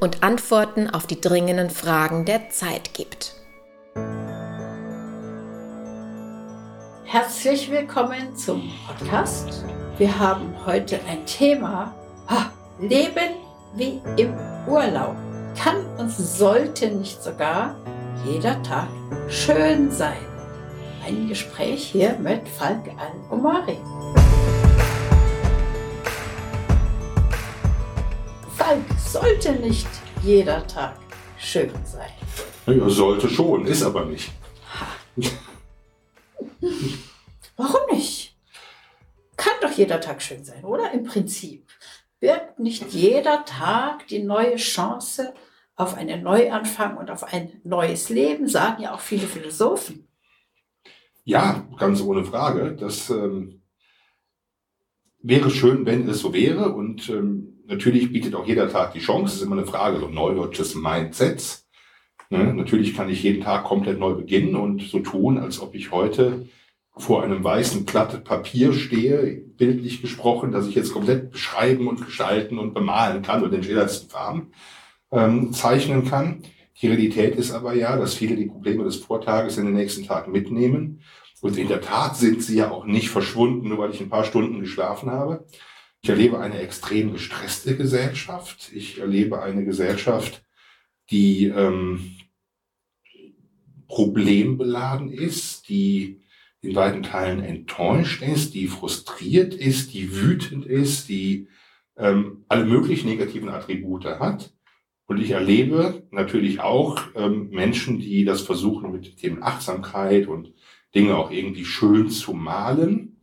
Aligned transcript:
und 0.00 0.22
Antworten 0.22 0.88
auf 0.90 1.06
die 1.06 1.20
dringenden 1.20 1.70
Fragen 1.70 2.24
der 2.24 2.50
Zeit 2.50 2.94
gibt. 2.94 3.34
Herzlich 7.04 7.70
willkommen 7.70 8.36
zum 8.36 8.70
Podcast. 8.86 9.64
Wir 9.96 10.18
haben 10.18 10.54
heute 10.66 11.00
ein 11.08 11.24
Thema, 11.26 11.94
Leben 12.80 13.34
wie 13.74 14.00
im 14.16 14.34
Urlaub. 14.68 15.16
Kann 15.60 15.84
und 15.98 16.10
sollte 16.10 16.88
nicht 16.88 17.22
sogar 17.22 17.74
jeder 18.24 18.62
Tag 18.62 18.88
schön 19.28 19.90
sein. 19.90 20.18
Ein 21.04 21.28
Gespräch 21.28 21.84
hier 21.84 22.16
mit 22.20 22.48
Falk 22.48 22.84
Al-Omari. 22.98 23.78
Falk, 28.68 28.84
sollte 28.98 29.52
nicht 29.52 29.88
jeder 30.22 30.66
Tag 30.66 30.98
schön 31.38 31.70
sein? 31.86 32.10
Ja, 32.66 32.86
sollte 32.90 33.26
schon, 33.26 33.64
ist 33.64 33.82
aber 33.82 34.04
nicht. 34.04 34.30
Warum 37.56 37.80
nicht? 37.90 38.36
Kann 39.38 39.54
doch 39.62 39.70
jeder 39.70 40.02
Tag 40.02 40.20
schön 40.20 40.44
sein, 40.44 40.66
oder? 40.66 40.92
Im 40.92 41.04
Prinzip. 41.04 41.66
Birgt 42.20 42.58
nicht 42.58 42.92
jeder 42.92 43.46
Tag 43.46 44.06
die 44.08 44.22
neue 44.22 44.56
Chance 44.56 45.32
auf 45.74 45.94
einen 45.94 46.22
Neuanfang 46.22 46.98
und 46.98 47.10
auf 47.10 47.24
ein 47.24 47.62
neues 47.64 48.10
Leben, 48.10 48.48
sagen 48.48 48.82
ja 48.82 48.92
auch 48.92 49.00
viele 49.00 49.28
Philosophen. 49.28 50.06
Ja, 51.24 51.66
ganz 51.78 52.02
ohne 52.02 52.22
Frage. 52.22 52.76
Das 52.76 53.08
ähm, 53.08 53.62
wäre 55.22 55.48
schön, 55.50 55.86
wenn 55.86 56.06
es 56.06 56.20
so 56.20 56.34
wäre. 56.34 56.74
Und 56.74 57.08
ähm, 57.08 57.47
natürlich 57.68 58.12
bietet 58.12 58.34
auch 58.34 58.46
jeder 58.46 58.68
Tag 58.70 58.92
die 58.94 59.00
Chance. 59.00 59.26
Es 59.26 59.34
ist 59.36 59.46
immer 59.46 59.56
eine 59.56 59.66
Frage 59.66 60.00
so 60.00 60.08
neudeutsches 60.08 60.74
Mindsets. 60.74 61.68
Ne? 62.30 62.52
Natürlich 62.52 62.94
kann 62.96 63.08
ich 63.08 63.22
jeden 63.22 63.42
Tag 63.42 63.64
komplett 63.64 63.98
neu 63.98 64.14
beginnen 64.14 64.56
und 64.56 64.82
so 64.82 64.98
tun, 65.00 65.38
als 65.38 65.60
ob 65.60 65.74
ich 65.74 65.92
heute 65.92 66.48
vor 66.96 67.22
einem 67.22 67.44
weißen 67.44 67.84
Blatt 67.84 68.24
Papier 68.24 68.72
stehe, 68.72 69.40
bildlich 69.56 70.02
gesprochen, 70.02 70.50
dass 70.50 70.66
ich 70.66 70.74
jetzt 70.74 70.92
komplett 70.92 71.30
beschreiben 71.30 71.86
und 71.86 72.04
gestalten 72.04 72.58
und 72.58 72.74
bemalen 72.74 73.22
kann 73.22 73.42
und 73.44 73.54
in 73.54 73.62
schillerndsten 73.62 74.10
Farben 74.10 74.50
ähm, 75.12 75.52
zeichnen 75.52 76.04
kann. 76.04 76.42
Die 76.80 76.88
Realität 76.88 77.36
ist 77.36 77.52
aber 77.52 77.74
ja, 77.74 77.96
dass 77.96 78.14
viele 78.14 78.36
die 78.36 78.46
Probleme 78.46 78.84
des 78.84 78.96
Vortages 78.96 79.58
in 79.58 79.66
den 79.66 79.74
nächsten 79.74 80.06
Tagen 80.06 80.32
mitnehmen. 80.32 81.02
Und 81.40 81.56
in 81.56 81.68
der 81.68 81.80
Tat 81.80 82.16
sind 82.16 82.42
sie 82.42 82.56
ja 82.56 82.70
auch 82.70 82.84
nicht 82.84 83.10
verschwunden, 83.10 83.68
nur 83.68 83.78
weil 83.78 83.90
ich 83.90 84.00
ein 84.00 84.10
paar 84.10 84.24
Stunden 84.24 84.60
geschlafen 84.60 85.10
habe. 85.10 85.46
Ich 86.00 86.08
erlebe 86.08 86.38
eine 86.38 86.60
extrem 86.60 87.12
gestresste 87.12 87.76
Gesellschaft. 87.76 88.70
Ich 88.72 88.98
erlebe 88.98 89.42
eine 89.42 89.64
Gesellschaft, 89.64 90.44
die 91.10 91.46
ähm, 91.46 92.16
problembeladen 93.88 95.10
ist, 95.10 95.68
die 95.68 96.20
in 96.60 96.74
weiten 96.74 97.02
Teilen 97.02 97.42
enttäuscht 97.42 98.22
ist, 98.22 98.54
die 98.54 98.66
frustriert 98.66 99.54
ist, 99.54 99.94
die 99.94 100.14
wütend 100.14 100.66
ist, 100.66 101.08
die 101.08 101.48
ähm, 101.96 102.44
alle 102.48 102.64
möglichen 102.64 103.08
negativen 103.08 103.48
Attribute 103.48 104.04
hat. 104.04 104.52
Und 105.06 105.20
ich 105.20 105.30
erlebe 105.30 106.06
natürlich 106.10 106.60
auch 106.60 107.00
ähm, 107.14 107.48
Menschen, 107.50 107.98
die 107.98 108.24
das 108.24 108.42
versuchen 108.42 108.92
mit 108.92 109.16
Themen 109.16 109.42
Achtsamkeit 109.42 110.26
und 110.26 110.52
Dinge 110.94 111.16
auch 111.16 111.30
irgendwie 111.30 111.64
schön 111.64 112.10
zu 112.10 112.34
malen 112.34 113.17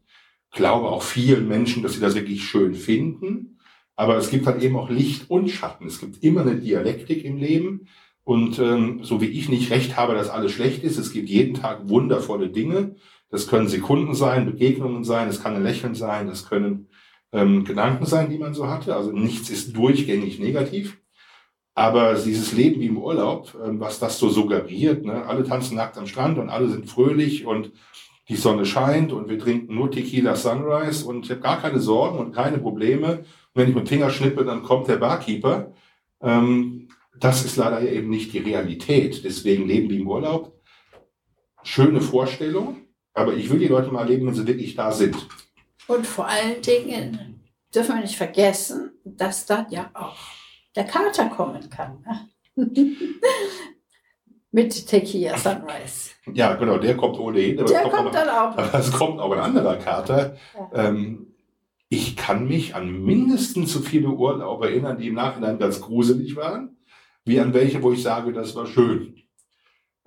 glaube 0.55 0.89
auch 0.89 1.03
vielen 1.03 1.47
Menschen, 1.47 1.83
dass 1.83 1.93
sie 1.93 1.99
das 1.99 2.15
wirklich 2.15 2.43
schön 2.43 2.73
finden. 2.73 3.59
Aber 3.95 4.17
es 4.17 4.29
gibt 4.29 4.47
halt 4.47 4.63
eben 4.63 4.75
auch 4.75 4.89
Licht 4.89 5.29
und 5.29 5.49
Schatten. 5.49 5.85
Es 5.85 5.99
gibt 5.99 6.23
immer 6.23 6.41
eine 6.41 6.55
Dialektik 6.55 7.23
im 7.23 7.37
Leben. 7.37 7.87
Und 8.23 8.57
ähm, 8.57 9.03
so 9.03 9.21
wie 9.21 9.27
ich 9.27 9.49
nicht 9.49 9.69
recht 9.69 9.95
habe, 9.95 10.15
dass 10.15 10.29
alles 10.29 10.51
schlecht 10.51 10.83
ist, 10.83 10.97
es 10.97 11.13
gibt 11.13 11.29
jeden 11.29 11.53
Tag 11.53 11.87
wundervolle 11.87 12.49
Dinge. 12.49 12.95
Das 13.29 13.47
können 13.47 13.67
Sekunden 13.67 14.15
sein, 14.15 14.45
Begegnungen 14.47 15.03
sein, 15.03 15.27
es 15.27 15.43
kann 15.43 15.55
ein 15.55 15.63
Lächeln 15.63 15.93
sein, 15.93 16.27
das 16.27 16.47
können 16.49 16.87
ähm, 17.31 17.65
Gedanken 17.65 18.05
sein, 18.05 18.29
die 18.29 18.37
man 18.37 18.53
so 18.53 18.67
hatte. 18.67 18.95
Also 18.95 19.11
nichts 19.11 19.49
ist 19.49 19.75
durchgängig 19.77 20.39
negativ. 20.39 20.97
Aber 21.75 22.15
dieses 22.15 22.53
Leben 22.53 22.79
wie 22.81 22.87
im 22.87 22.97
Urlaub, 22.97 23.55
ähm, 23.63 23.79
was 23.79 23.99
das 23.99 24.17
so 24.17 24.29
suggeriert, 24.29 25.05
ne? 25.05 25.25
alle 25.25 25.43
tanzen 25.43 25.75
nackt 25.75 25.97
am 25.97 26.07
Strand 26.07 26.39
und 26.39 26.49
alle 26.49 26.69
sind 26.69 26.89
fröhlich 26.89 27.45
und 27.45 27.73
die 28.27 28.35
Sonne 28.35 28.65
scheint 28.65 29.11
und 29.11 29.29
wir 29.29 29.37
trinken 29.37 29.75
nur 29.75 29.91
Tequila 29.91 30.35
Sunrise 30.35 31.05
und 31.05 31.25
ich 31.25 31.31
habe 31.31 31.41
gar 31.41 31.61
keine 31.61 31.79
Sorgen 31.79 32.17
und 32.17 32.33
keine 32.33 32.57
Probleme. 32.57 33.19
Und 33.19 33.25
wenn 33.53 33.69
ich 33.69 33.75
mit 33.75 33.85
dem 33.85 33.87
Finger 33.87 34.09
schnippe, 34.09 34.43
dann 34.43 34.63
kommt 34.63 34.87
der 34.87 34.97
Barkeeper. 34.97 35.73
Ähm, 36.21 36.87
das 37.19 37.45
ist 37.45 37.55
leider 37.55 37.81
eben 37.81 38.09
nicht 38.09 38.33
die 38.33 38.39
Realität. 38.39 39.23
Deswegen 39.23 39.67
leben 39.67 39.89
die 39.89 39.99
im 39.99 40.07
Urlaub. 40.07 40.59
Schöne 41.63 42.01
Vorstellung, 42.01 42.77
aber 43.13 43.33
ich 43.33 43.49
will 43.49 43.59
die 43.59 43.67
Leute 43.67 43.91
mal 43.91 44.01
erleben, 44.01 44.27
wenn 44.27 44.33
sie 44.33 44.47
wirklich 44.47 44.75
da 44.75 44.91
sind. 44.91 45.15
Und 45.87 46.05
vor 46.05 46.27
allen 46.27 46.61
Dingen 46.61 47.43
dürfen 47.73 47.95
wir 47.95 48.01
nicht 48.01 48.17
vergessen, 48.17 48.91
dass 49.03 49.45
dann 49.45 49.67
ja 49.69 49.89
auch 49.93 50.17
der 50.75 50.85
Kater 50.85 51.29
kommen 51.29 51.69
kann. 51.69 52.03
Ne? 52.55 52.75
mit 54.55 54.87
Tequila 54.87 55.37
Sunrise. 55.37 56.11
Ja, 56.33 56.53
genau, 56.55 56.77
der 56.77 56.95
kommt 56.95 57.19
ohnehin. 57.19 57.57
der 57.57 57.81
kommt, 57.81 57.93
kommt 57.93 58.15
dann 58.15 58.29
auch. 58.29 58.57
Aber 58.57 58.73
es 58.79 58.89
kommt 58.89 59.19
auch 59.19 59.31
ein 59.31 59.39
anderer 59.39 59.75
Kater. 59.75 60.37
Ja. 60.55 60.87
Ähm, 60.87 61.27
ich 61.89 62.15
kann 62.15 62.47
mich 62.47 62.73
an 62.73 63.03
mindestens 63.03 63.73
so 63.73 63.81
viele 63.81 64.07
Urlaube 64.07 64.69
erinnern, 64.69 64.97
die 64.97 65.09
im 65.09 65.15
Nachhinein 65.15 65.59
ganz 65.59 65.81
gruselig 65.81 66.37
waren, 66.37 66.77
wie 67.25 67.39
an 67.39 67.53
welche, 67.53 67.83
wo 67.83 67.91
ich 67.91 68.01
sage, 68.01 68.31
das 68.31 68.55
war 68.55 68.65
schön. 68.65 69.17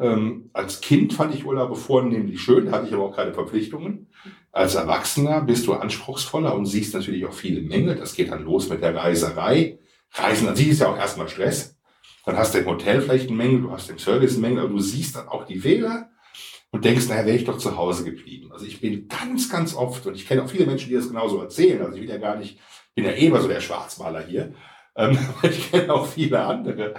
Ähm, 0.01 0.49
als 0.55 0.81
Kind 0.81 1.13
fand 1.13 1.35
ich 1.35 1.45
Urlaube 1.45 1.77
vornehmlich 1.77 2.41
schön, 2.41 2.73
hatte 2.73 2.87
ich 2.87 2.95
aber 2.95 3.05
auch 3.05 3.17
keine 3.17 3.35
Verpflichtungen. 3.35 4.09
Als 4.51 4.77
Erwachsener 4.77 5.43
bist 5.43 5.67
du 5.67 5.75
anspruchsvoller 5.75 6.55
und 6.55 6.65
siehst 6.65 6.95
natürlich 6.95 7.27
auch 7.27 7.35
viele 7.35 7.61
Mängel. 7.61 7.97
Das 7.97 8.15
geht 8.15 8.31
dann 8.31 8.45
los 8.45 8.71
mit 8.71 8.83
der 8.83 8.95
Reiserei. 8.95 9.79
Reisen 10.13 10.49
an 10.49 10.57
sich 10.57 10.69
ist 10.69 10.81
ja 10.81 10.91
auch 10.91 10.97
erstmal 10.97 11.29
Stress. 11.29 11.78
Dann 12.29 12.37
hast 12.37 12.53
du 12.53 12.59
im 12.59 12.67
Hotel 12.67 13.01
vielleicht 13.01 13.29
eine 13.29 13.39
Menge, 13.39 13.63
du 13.63 13.71
hast 13.71 13.89
im 13.89 13.99
Service 13.99 14.33
eine 14.33 14.47
Menge, 14.47 14.61
aber 14.61 14.69
du 14.69 14.81
siehst 14.81 15.17
dann 15.17 15.29
auch 15.29 15.47
die 15.47 15.59
Fehler 15.59 16.11
und 16.71 16.85
denkst, 16.85 17.09
naja, 17.09 17.25
wäre 17.25 17.39
ich 17.39 17.47
doch 17.47 17.57
zu 17.57 17.75
Hause 17.75 18.05
geblieben. 18.05 18.53
Also 18.53 18.67
ich 18.67 18.83
bin 18.83 19.09
ganz, 19.09 19.49
ganz 19.49 19.75
oft, 19.75 20.07
und 20.07 20.15
ich 20.15 20.29
kenne 20.29 20.43
auch 20.43 20.51
viele 20.51 20.67
Menschen, 20.67 20.91
die 20.91 20.95
das 20.95 21.09
genauso 21.09 21.41
erzählen, 21.41 21.81
also 21.81 21.95
ich 21.95 22.03
will 22.03 22.11
ja 22.11 22.19
gar 22.19 22.37
nicht, 22.37 22.61
bin 22.95 23.07
ja 23.07 23.13
eh 23.13 23.29
immer 23.29 23.41
so 23.41 23.49
der 23.49 23.63
Schwarzmaler 23.63 24.27
hier, 24.27 24.53
ähm, 24.95 25.17
ich 25.43 25.71
kenne 25.71 25.91
auch 25.95 26.07
viele 26.07 26.45
andere, 26.45 26.97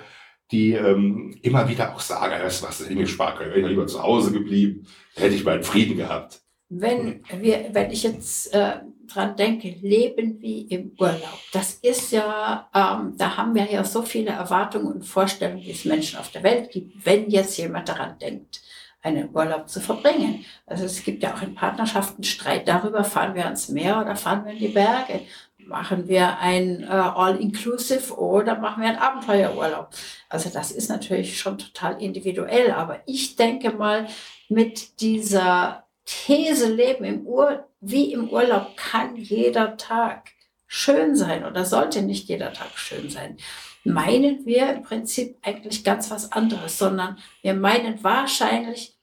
die 0.52 0.74
ähm, 0.74 1.38
immer 1.44 1.70
wieder 1.70 1.94
auch 1.94 2.00
sagen, 2.00 2.34
weißt 2.34 2.64
du 2.64 2.68
was, 2.68 2.80
das 2.80 2.90
hätte 2.90 3.00
ich 3.00 3.20
wäre 3.20 3.60
ich 3.60 3.68
lieber 3.68 3.86
zu 3.86 4.02
Hause 4.02 4.32
geblieben, 4.32 4.88
hätte 5.14 5.36
ich 5.36 5.44
meinen 5.44 5.62
Frieden 5.62 5.96
gehabt. 5.96 6.42
Wenn, 6.70 7.22
wir, 7.38 7.70
wenn 7.74 7.92
ich 7.92 8.02
jetzt 8.02 8.52
äh, 8.52 8.78
dran 9.10 9.36
denke, 9.36 9.70
Leben 9.82 10.42
wie 10.42 10.62
im 10.64 10.96
Urlaub, 10.98 11.40
das 11.52 11.74
ist 11.76 12.12
ja, 12.12 12.70
ähm, 12.74 13.16
da 13.18 13.38
haben 13.38 13.56
wir 13.56 13.66
ja 13.66 13.84
so 13.84 14.02
viele 14.04 14.32
Erwartungen 14.32 14.94
und 14.94 15.04
Vorstellungen, 15.04 15.64
wie 15.64 15.72
es 15.72 15.86
Menschen 15.86 16.20
auf 16.20 16.32
der 16.32 16.44
Welt 16.44 16.72
gibt, 16.72 17.06
wenn 17.06 17.30
jetzt 17.30 17.58
jemand 17.58 17.90
daran 17.90 18.18
denkt, 18.20 18.62
einen 19.02 19.34
Urlaub 19.34 19.70
zu 19.70 19.80
verbringen. 19.80 20.46
Also 20.66 20.86
es 20.86 21.04
gibt 21.04 21.24
ja 21.24 21.34
auch 21.34 21.42
in 21.42 21.56
Partnerschaften 21.56 22.24
Streit 22.24 22.68
darüber, 22.68 23.04
fahren 23.04 23.36
wir 23.36 23.46
ans 23.46 23.70
Meer 23.70 24.02
oder 24.02 24.16
fahren 24.16 24.46
wir 24.46 24.54
in 24.54 24.60
die 24.60 24.68
Berge. 24.70 25.22
Machen 25.58 26.08
wir 26.08 26.40
ein 26.40 26.84
äh, 26.84 26.88
All-Inclusive 26.88 28.18
oder 28.18 28.58
machen 28.58 28.82
wir 28.82 28.90
einen 28.90 28.98
Abenteuerurlaub? 28.98 29.90
Also 30.28 30.50
das 30.50 30.72
ist 30.72 30.90
natürlich 30.90 31.40
schon 31.40 31.58
total 31.58 32.02
individuell, 32.02 32.72
aber 32.72 33.02
ich 33.06 33.36
denke 33.36 33.72
mal, 33.72 34.08
mit 34.50 35.00
dieser 35.00 35.86
These 36.10 36.74
leben 36.74 37.06
im 37.06 37.28
Ur, 37.28 37.68
wie 37.82 38.14
im 38.14 38.30
Urlaub 38.30 38.76
kann 38.76 39.16
jeder 39.16 39.78
Tag 39.78 40.32
schön 40.66 41.16
sein 41.16 41.46
oder 41.46 41.66
sollte 41.66 42.02
nicht 42.02 42.28
jeder 42.30 42.52
Tag 42.52 42.78
schön 42.78 43.10
sein. 43.10 43.38
Meinen 43.84 44.46
wir 44.46 44.74
im 44.74 44.82
Prinzip 44.82 45.38
eigentlich 45.44 45.84
ganz 45.84 46.10
was 46.10 46.32
anderes, 46.32 46.78
sondern 46.78 47.18
wir 47.42 47.54
meinen 47.54 48.04
wahrscheinlich 48.04 48.98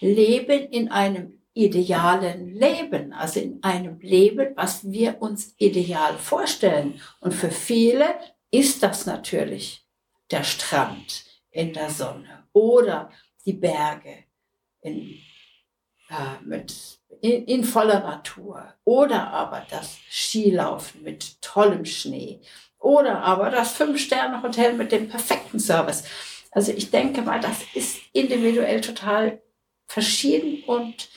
Leben 0.00 0.68
in 0.70 0.90
einem 0.90 1.40
idealen 1.54 2.54
Leben, 2.54 3.12
also 3.12 3.40
in 3.40 3.62
einem 3.64 3.98
Leben, 4.00 4.52
was 4.54 4.88
wir 4.88 5.20
uns 5.20 5.54
ideal 5.58 6.16
vorstellen. 6.18 7.00
Und 7.20 7.34
für 7.34 7.50
viele 7.50 8.06
ist 8.52 8.82
das 8.84 9.06
natürlich 9.06 9.84
der 10.30 10.44
Strand, 10.44 11.24
in 11.50 11.72
der 11.72 11.90
Sonne 11.90 12.44
oder 12.52 13.10
die 13.44 13.54
Berge 13.54 14.24
in, 14.80 15.18
äh, 16.10 16.44
mit, 16.44 16.98
in, 17.20 17.44
in 17.46 17.64
voller 17.64 18.00
Natur 18.00 18.74
oder 18.84 19.28
aber 19.30 19.66
das 19.70 19.98
Skilaufen 20.10 21.02
mit 21.02 21.40
tollem 21.42 21.84
Schnee 21.84 22.40
oder 22.78 23.22
aber 23.22 23.50
das 23.50 23.72
Fünf-Sterne-Hotel 23.72 24.74
mit 24.74 24.92
dem 24.92 25.08
perfekten 25.08 25.58
Service. 25.58 26.04
Also 26.50 26.72
ich 26.72 26.90
denke 26.90 27.22
mal, 27.22 27.40
das 27.40 27.62
ist 27.74 27.98
individuell 28.12 28.80
total 28.80 29.42
verschieden 29.86 30.62
und 30.64 31.08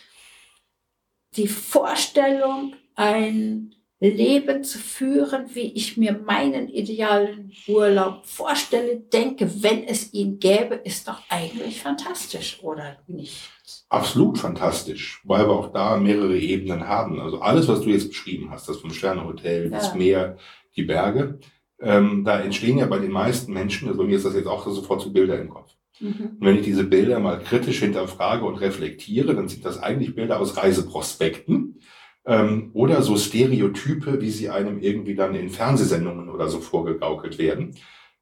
die 1.36 1.48
Vorstellung, 1.48 2.76
ein 2.96 3.74
Leben 4.09 4.63
zu 4.63 4.80
führen, 4.80 5.45
wie 5.53 5.74
ich 5.74 5.95
mir 5.95 6.13
meinen 6.13 6.68
idealen 6.68 7.51
Urlaub 7.68 8.25
vorstelle, 8.25 9.00
denke, 9.00 9.50
wenn 9.62 9.83
es 9.83 10.12
ihn 10.13 10.39
gäbe, 10.39 10.75
ist 10.75 11.07
doch 11.07 11.21
eigentlich 11.30 11.81
fantastisch, 11.81 12.59
oder 12.63 12.98
nicht? 13.07 13.50
Absolut 13.89 14.39
fantastisch, 14.39 15.21
weil 15.24 15.48
wir 15.48 15.53
auch 15.53 15.71
da 15.71 15.98
mehrere 15.98 16.38
Ebenen 16.38 16.88
haben. 16.88 17.19
Also 17.19 17.42
alles, 17.42 17.68
was 17.68 17.81
du 17.81 17.89
jetzt 17.89 18.09
beschrieben 18.09 18.50
hast, 18.50 18.68
das 18.68 18.77
Fünf-Sterne-Hotel, 18.77 19.65
ja. 19.65 19.77
das 19.77 19.94
Meer, 19.94 20.38
die 20.75 20.83
Berge, 20.83 21.39
ähm, 21.80 22.24
da 22.25 22.39
entstehen 22.39 22.80
ja 22.80 22.88
bei 22.88 23.00
den 23.00 23.12
meisten 23.12 23.53
Menschen, 23.53 23.88
also 23.88 24.03
mir 24.03 24.18
ist 24.18 24.25
das 24.25 24.36
jetzt 24.36 24.48
auch 24.48 24.65
sofort 24.65 25.01
so 25.01 25.12
Bilder 25.12 25.39
im 25.39 25.50
Kopf. 25.50 25.75
Mhm. 26.00 26.38
Und 26.39 26.42
wenn 26.42 26.56
ich 26.56 26.63
diese 26.63 26.86
Bilder 26.86 27.19
mal 27.19 27.39
kritisch 27.39 27.80
hinterfrage 27.80 28.45
und 28.45 28.56
reflektiere, 28.56 29.36
dann 29.36 29.48
sind 29.48 29.63
das 29.63 29.81
eigentlich 29.81 30.15
Bilder 30.15 30.39
aus 30.39 30.57
Reiseprospekten 30.57 31.80
ähm, 32.26 32.72
oder 32.74 33.02
so 33.02 33.18
Stereotype, 33.18 34.22
wie 34.22 34.30
sie 34.30 34.50
einem 34.50 34.80
irgendwie 34.80 35.16
dann 35.16 35.36
in 35.36 35.50
Fernsehsendungen 35.50 36.30
oder 36.30 36.50
so 36.50 36.60
vorgegaukelt 36.60 37.38
werden. 37.38 37.76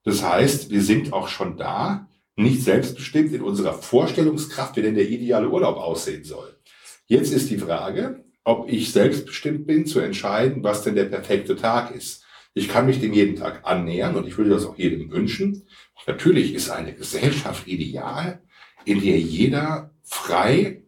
Das 0.04 0.24
heißt, 0.24 0.70
wir 0.72 0.82
sind 0.82 1.14
auch 1.14 1.28
schon 1.28 1.58
da, 1.58 2.08
nicht 2.36 2.64
selbstbestimmt 2.64 3.34
in 3.34 3.42
unserer 3.42 3.74
Vorstellungskraft, 3.74 4.78
wie 4.78 4.82
denn 4.82 4.96
der 4.96 5.10
ideale 5.10 5.50
Urlaub 5.50 5.78
aussehen 5.78 6.24
soll. 6.24 6.56
Jetzt 7.06 7.34
ist 7.34 7.50
die 7.50 7.58
Frage, 7.58 8.24
ob 8.46 8.72
ich 8.72 8.94
selbstbestimmt 8.94 9.68
bin, 9.68 9.86
zu 9.86 10.00
entscheiden, 10.00 10.64
was 10.64 10.84
denn 10.84 10.96
der 10.96 11.06
perfekte 11.06 11.56
Tag 11.56 11.94
ist. 11.94 12.24
Ich 12.54 12.70
kann 12.70 12.86
mich 12.86 13.00
dem 13.00 13.14
jeden 13.14 13.36
Tag 13.36 13.62
annähern 13.64 14.16
und 14.16 14.26
ich 14.26 14.38
würde 14.38 14.52
das 14.52 14.66
auch 14.66 14.78
jedem 14.78 15.12
wünschen. 15.12 15.68
Natürlich 16.08 16.54
ist 16.54 16.70
eine 16.70 16.94
Gesellschaft 16.94 17.68
ideal, 17.68 18.42
in 18.86 19.02
der 19.02 19.20
jeder 19.20 19.94
frei 20.04 20.84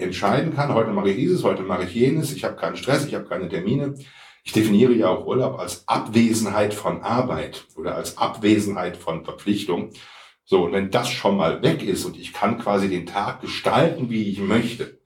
entscheiden 0.00 0.54
kann, 0.54 0.74
heute 0.74 0.90
mache 0.90 1.10
ich 1.10 1.16
dieses, 1.16 1.44
heute 1.44 1.62
mache 1.62 1.84
ich 1.84 1.94
jenes, 1.94 2.32
ich 2.32 2.44
habe 2.44 2.56
keinen 2.56 2.76
Stress, 2.76 3.06
ich 3.06 3.14
habe 3.14 3.26
keine 3.26 3.48
Termine. 3.48 3.94
Ich 4.42 4.52
definiere 4.52 4.92
ja 4.92 5.08
auch 5.08 5.26
Urlaub 5.26 5.58
als 5.58 5.86
Abwesenheit 5.86 6.72
von 6.74 7.02
Arbeit 7.02 7.66
oder 7.76 7.94
als 7.94 8.16
Abwesenheit 8.16 8.96
von 8.96 9.24
Verpflichtung. 9.24 9.90
So, 10.44 10.64
und 10.64 10.72
wenn 10.72 10.90
das 10.90 11.10
schon 11.10 11.36
mal 11.36 11.62
weg 11.62 11.82
ist 11.82 12.04
und 12.04 12.18
ich 12.18 12.32
kann 12.32 12.58
quasi 12.58 12.88
den 12.88 13.06
Tag 13.06 13.40
gestalten, 13.40 14.10
wie 14.10 14.28
ich 14.30 14.40
möchte, 14.40 14.98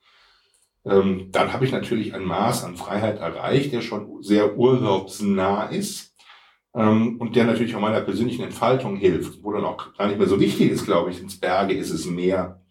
ähm, 0.86 1.28
dann 1.32 1.52
habe 1.52 1.64
ich 1.64 1.72
natürlich 1.72 2.14
ein 2.14 2.24
Maß 2.24 2.64
an 2.64 2.76
Freiheit 2.76 3.18
erreicht, 3.18 3.72
der 3.72 3.82
schon 3.82 4.22
sehr 4.22 4.56
urlaubsnah 4.56 5.64
ist 5.64 6.14
ähm, 6.74 7.20
und 7.20 7.36
der 7.36 7.44
natürlich 7.44 7.74
auch 7.74 7.80
meiner 7.80 8.00
persönlichen 8.00 8.44
Entfaltung 8.44 8.96
hilft, 8.96 9.42
wo 9.42 9.52
dann 9.52 9.64
auch 9.64 9.94
gar 9.94 10.08
nicht 10.08 10.18
mehr 10.18 10.28
so 10.28 10.40
wichtig 10.40 10.70
ist, 10.70 10.84
glaube 10.84 11.10
ich, 11.10 11.20
ins 11.20 11.38
Berge 11.38 11.74
ist 11.74 11.90
es 11.90 12.06
mehr, 12.06 12.62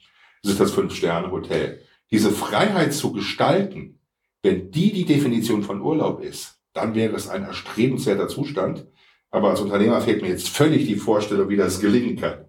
ist 0.41 0.51
es 0.51 0.57
das 0.57 0.71
Fünf-Sterne-Hotel. 0.71 1.82
Diese 2.13 2.31
Freiheit 2.31 2.93
zu 2.93 3.11
gestalten, 3.11 3.99
wenn 4.43 4.69
die 4.69 4.93
die 4.93 5.05
Definition 5.05 5.63
von 5.63 5.81
Urlaub 5.81 6.21
ist, 6.21 6.59
dann 6.71 6.93
wäre 6.93 7.15
es 7.15 7.27
ein 7.27 7.43
erstrebenswerter 7.43 8.27
Zustand. 8.27 8.85
Aber 9.31 9.49
als 9.49 9.61
Unternehmer 9.61 9.99
fehlt 9.99 10.21
mir 10.21 10.29
jetzt 10.29 10.47
völlig 10.47 10.85
die 10.85 10.95
Vorstellung, 10.95 11.49
wie 11.49 11.57
das 11.57 11.79
gelingen 11.79 12.15
kann. 12.17 12.45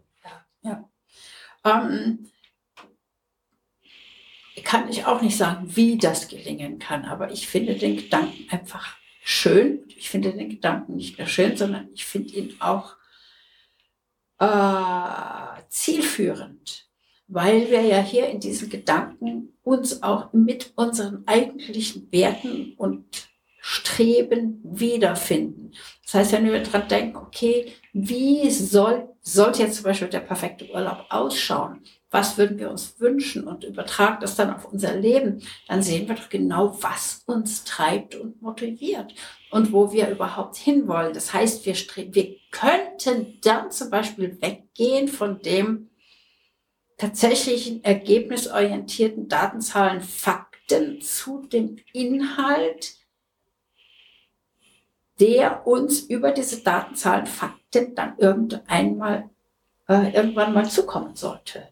Ja. 0.63 0.89
Ähm, 1.65 2.31
kann 4.65 4.91
ich 4.91 5.07
auch 5.07 5.23
nicht 5.23 5.39
sagen, 5.39 5.75
wie 5.75 5.97
das 5.97 6.29
gelingen 6.29 6.79
kann, 6.79 7.07
aber 7.07 7.33
ich 7.33 7.49
finde 7.49 7.75
den 7.75 7.97
Gedanken 7.97 8.47
einfach 8.51 8.99
schön. 9.23 9.83
Ich 9.89 10.11
finde 10.11 10.35
den 10.35 10.51
Gedanken 10.51 10.97
nicht 10.97 11.17
nur 11.17 11.27
schön, 11.27 11.57
sondern 11.57 11.89
ich 11.95 12.05
finde 12.05 12.35
ihn 12.35 12.55
auch 12.61 12.97
äh, 14.41 15.63
zielführend, 15.69 16.84
weil 17.35 17.69
wir 17.69 17.81
ja 17.81 17.99
hier 17.99 18.29
in 18.29 18.39
diesen 18.39 18.71
Gedanken 18.71 19.57
uns 19.65 20.05
auch 20.05 20.33
mit 20.33 20.73
unseren 20.77 21.25
eigentlichen 21.27 22.07
Werten 22.13 22.75
und 22.77 23.05
Streben 23.61 24.61
wiederfinden. 24.63 25.73
Das 26.05 26.15
heißt, 26.15 26.33
wenn 26.33 26.45
wir 26.45 26.63
daran 26.63 26.87
denken, 26.87 27.17
okay, 27.17 27.73
wie 27.93 28.49
soll, 28.51 29.09
sollte 29.21 29.63
jetzt 29.63 29.77
zum 29.77 29.85
Beispiel 29.85 30.09
der 30.09 30.21
perfekte 30.21 30.71
Urlaub 30.71 31.07
ausschauen? 31.09 31.81
was 32.15 32.39
würden 32.39 32.61
wir 32.61 32.71
uns 32.71 33.01
wünschen 33.01 33.43
und 33.43 33.65
übertragen 33.65 34.19
das 34.21 34.37
dann 34.37 34.55
auf 34.55 34.67
unser 34.73 34.95
Leben, 34.95 35.43
dann 35.67 35.83
sehen 35.83 36.07
wir 36.07 36.15
doch 36.15 36.29
genau, 36.29 36.81
was 36.81 37.25
uns 37.27 37.65
treibt 37.65 38.15
und 38.15 38.41
motiviert 38.41 39.13
und 39.51 39.73
wo 39.73 39.93
wir 39.93 40.09
überhaupt 40.09 40.55
hinwollen. 40.55 41.13
Das 41.13 41.35
heißt, 41.35 41.67
wir, 41.67 41.75
wir 42.15 42.37
könnten 42.53 43.41
dann 43.43 43.73
zum 43.73 43.91
Beispiel 43.91 44.41
weggehen 44.41 45.09
von 45.09 45.43
dem 45.43 45.91
tatsächlichen 47.05 47.85
ergebnisorientierten 47.85 49.29
Datenzahlen, 49.29 50.01
Fakten 50.01 51.03
zu 51.03 51.47
dem 51.47 51.77
Inhalt, 51.93 52.95
der 55.21 55.67
uns 55.67 56.01
über 56.01 56.33
diese 56.33 56.63
Datenzahlen, 56.63 57.27
Fakten 57.27 57.95
dann 57.95 58.15
irgendwann 58.17 58.97
mal, 58.97 59.31
äh, 59.87 60.15
irgendwann 60.15 60.55
mal 60.55 60.69
zukommen 60.69 61.15
sollte. 61.15 61.69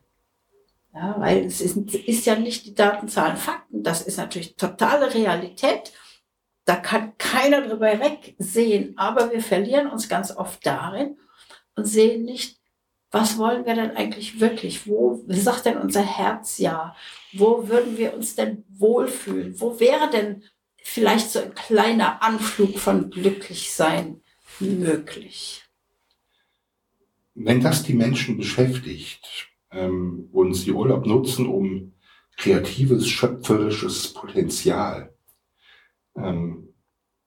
Ja, 0.94 1.14
weil 1.19 1.46
es 1.46 1.62
ist, 1.62 1.76
ist 1.94 2.26
ja 2.26 2.37
nicht 2.37 2.67
die 2.67 2.75
Datenzahlen 2.75 3.38
Fakten, 3.38 3.82
das 3.82 4.02
ist 4.02 4.19
natürlich 4.19 4.56
totale 4.56 5.14
Realität. 5.14 5.93
Da 6.67 6.76
kann 6.76 7.17
keiner 7.17 7.62
drüber 7.62 7.99
wegsehen, 7.99 8.99
aber 8.99 9.32
wir 9.32 9.40
verlieren 9.43 9.88
uns 9.88 10.11
ganz 10.11 10.37
oft 10.37 10.64
darin 10.67 11.19
und 11.75 11.87
sehen 11.87 12.25
nicht, 12.25 12.61
was 13.12 13.38
wollen 13.38 13.64
wir 13.66 13.74
denn 13.74 13.92
eigentlich 13.92 14.40
wirklich? 14.40 14.86
Wo 14.86 15.22
sagt 15.28 15.66
denn 15.66 15.78
unser 15.78 16.02
Herz 16.02 16.58
ja? 16.58 16.96
Wo 17.32 17.68
würden 17.68 17.96
wir 17.96 18.14
uns 18.14 18.34
denn 18.34 18.64
wohlfühlen? 18.70 19.60
Wo 19.60 19.78
wäre 19.78 20.10
denn 20.10 20.42
vielleicht 20.82 21.30
so 21.30 21.40
ein 21.40 21.54
kleiner 21.54 22.22
Anflug 22.22 22.78
von 22.78 23.10
Glücklichsein 23.10 24.22
möglich? 24.58 25.62
Wenn 27.34 27.60
das 27.60 27.82
die 27.82 27.94
Menschen 27.94 28.36
beschäftigt, 28.36 29.52
ähm, 29.72 30.28
und 30.32 30.54
sie 30.54 30.72
Urlaub 30.72 31.06
nutzen, 31.06 31.46
um 31.46 31.92
kreatives, 32.36 33.08
schöpferisches 33.08 34.12
Potenzial 34.12 35.14
ähm, 36.16 36.61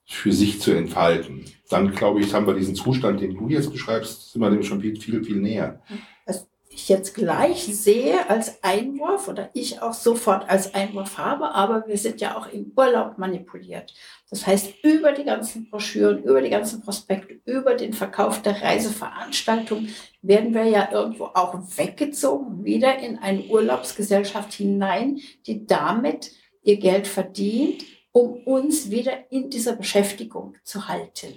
für 0.06 0.32
sich 0.32 0.62
zu 0.62 0.72
entfalten. 0.72 1.46
Dann 1.70 1.92
glaube 1.92 2.22
ich, 2.22 2.34
haben 2.34 2.46
wir 2.46 2.54
diesen 2.54 2.76
Zustand, 2.76 3.22
den 3.22 3.36
du 3.36 3.50
jetzt 3.50 3.72
beschreibst, 3.72 4.32
sind 4.32 4.42
wir 4.42 4.50
dem 4.50 4.64
schon 4.64 4.82
viel, 4.82 5.00
viel, 5.00 5.24
viel 5.24 5.38
näher. 5.38 5.82
Was 6.26 6.48
ich 6.70 6.90
jetzt 6.90 7.16
gleich 7.16 7.64
sehe 7.64 8.30
als 8.30 8.64
Einwurf 8.64 9.28
oder 9.28 9.50
ich 9.54 9.82
auch 9.82 9.94
sofort 9.94 10.48
als 10.48 10.76
Einwurf 10.76 11.18
habe, 11.18 11.56
aber 11.56 11.88
wir 11.88 11.98
sind 11.98 12.22
ja 12.22 12.38
auch 12.38 12.48
im 12.48 12.72
Urlaub 12.76 13.18
manipuliert. 13.18 13.94
Das 14.30 14.46
heißt, 14.46 14.74
über 14.84 15.12
die 15.12 15.24
ganzen 15.24 15.70
Broschüren, 15.70 16.24
über 16.24 16.42
die 16.42 16.50
ganzen 16.50 16.82
Prospekte, 16.82 17.40
über 17.46 17.74
den 17.74 17.94
Verkauf 17.94 18.42
der 18.42 18.62
Reiseveranstaltung 18.62 19.88
werden 20.22 20.54
wir 20.54 20.66
ja 20.66 20.92
irgendwo 20.92 21.26
auch 21.26 21.58
weggezogen, 21.78 22.64
wieder 22.64 23.00
in 23.00 23.18
eine 23.18 23.44
Urlaubsgesellschaft 23.46 24.54
hinein, 24.54 25.20
die 25.48 25.66
damit 25.66 26.32
ihr 26.64 26.78
Geld 26.78 27.08
verdient, 27.08 27.84
um 28.16 28.38
uns 28.46 28.90
wieder 28.90 29.30
in 29.30 29.50
dieser 29.50 29.76
Beschäftigung 29.76 30.56
zu 30.64 30.88
halten. 30.88 31.34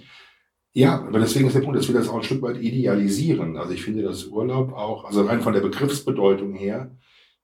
Ja, 0.71 1.01
aber 1.01 1.19
deswegen 1.19 1.47
ist 1.47 1.55
der 1.55 1.59
Punkt, 1.59 1.77
dass 1.77 1.89
wir 1.89 1.95
das 1.95 2.07
auch 2.07 2.15
ein 2.15 2.23
Stück 2.23 2.41
weit 2.41 2.55
idealisieren. 2.55 3.57
Also 3.57 3.73
ich 3.73 3.83
finde, 3.83 4.03
dass 4.03 4.27
Urlaub 4.27 4.71
auch, 4.71 5.03
also 5.03 5.23
rein 5.23 5.41
von 5.41 5.51
der 5.51 5.59
Begriffsbedeutung 5.59 6.53
her, 6.53 6.95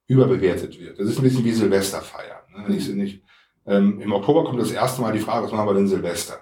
überbewertet 0.07 0.79
wird. 0.79 0.97
Das 0.97 1.07
ist 1.07 1.17
ein 1.17 1.23
bisschen 1.23 1.43
wie 1.43 1.51
Silvesterfeiern. 1.51 2.43
Ne? 2.69 2.77
Ich 2.77 3.21
ähm, 3.65 3.99
Im 3.99 4.13
Oktober 4.13 4.45
kommt 4.45 4.61
das 4.61 4.71
erste 4.71 5.01
Mal 5.01 5.11
die 5.11 5.19
Frage, 5.19 5.47
was 5.47 5.51
machen 5.51 5.67
wir 5.67 5.73
denn 5.73 5.89
Silvester? 5.89 6.39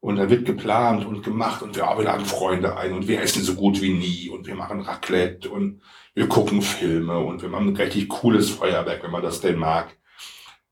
Und 0.00 0.16
da 0.16 0.28
wird 0.28 0.44
geplant 0.44 1.06
und 1.06 1.22
gemacht 1.22 1.62
und 1.62 1.76
wir, 1.76 1.84
wir 1.84 2.04
laden 2.04 2.26
Freunde 2.26 2.76
ein 2.76 2.92
und 2.92 3.08
wir 3.08 3.22
essen 3.22 3.42
so 3.42 3.54
gut 3.54 3.80
wie 3.80 3.94
nie 3.94 4.28
und 4.28 4.46
wir 4.46 4.54
machen 4.54 4.82
Raclette 4.82 5.48
und 5.48 5.80
wir 6.12 6.28
gucken 6.28 6.60
Filme 6.60 7.18
und 7.20 7.40
wir 7.40 7.48
machen 7.48 7.68
ein 7.68 7.76
richtig 7.76 8.10
cooles 8.10 8.50
Feuerwerk, 8.50 9.02
wenn 9.02 9.12
man 9.12 9.22
das 9.22 9.40
denn 9.40 9.58
mag. 9.58 9.96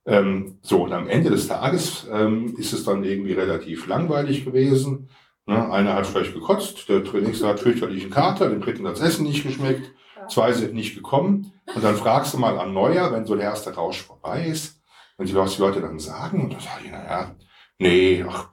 Ähm, 0.07 0.59
so, 0.63 0.85
und 0.85 0.93
am 0.93 1.09
Ende 1.09 1.31
des 1.31 1.49
Tages 1.49 2.07
ähm, 2.13 2.55
ist 2.59 2.73
es 2.73 2.85
dann 2.85 3.05
irgendwie 3.05 3.33
relativ 3.33 3.87
langweilig 3.87 4.45
gewesen. 4.45 5.09
Ne, 5.47 5.71
einer 5.71 5.95
hat 5.95 6.07
vielleicht 6.07 6.35
gekotzt, 6.35 6.89
der 6.89 7.03
nächste 7.21 7.47
hat 7.47 7.61
fürchterlichen 7.61 8.11
Kater, 8.11 8.49
dem 8.49 8.61
dritten 8.61 8.87
hat 8.87 8.95
das 8.95 9.03
Essen 9.03 9.27
nicht 9.27 9.43
geschmeckt, 9.43 9.93
zwei 10.29 10.53
sind 10.53 10.75
nicht 10.75 10.95
gekommen. 10.95 11.53
Und 11.75 11.85
dann 11.85 11.97
fragst 11.97 12.33
du 12.33 12.39
mal 12.39 12.59
an 12.59 12.73
Neujahr, 12.73 13.13
wenn 13.13 13.27
so 13.27 13.35
der 13.35 13.45
erste 13.45 13.75
Rausch 13.75 14.03
vorbei 14.03 14.47
ist, 14.47 14.81
wenn 15.19 15.27
die 15.27 15.33
Leute 15.33 15.81
dann 15.81 15.99
sagen, 15.99 16.45
und 16.45 16.53
dann 16.53 16.61
sage 16.61 16.85
ich, 16.85 16.91
naja, 16.91 17.37
nee, 17.79 18.25
ach, 18.27 18.51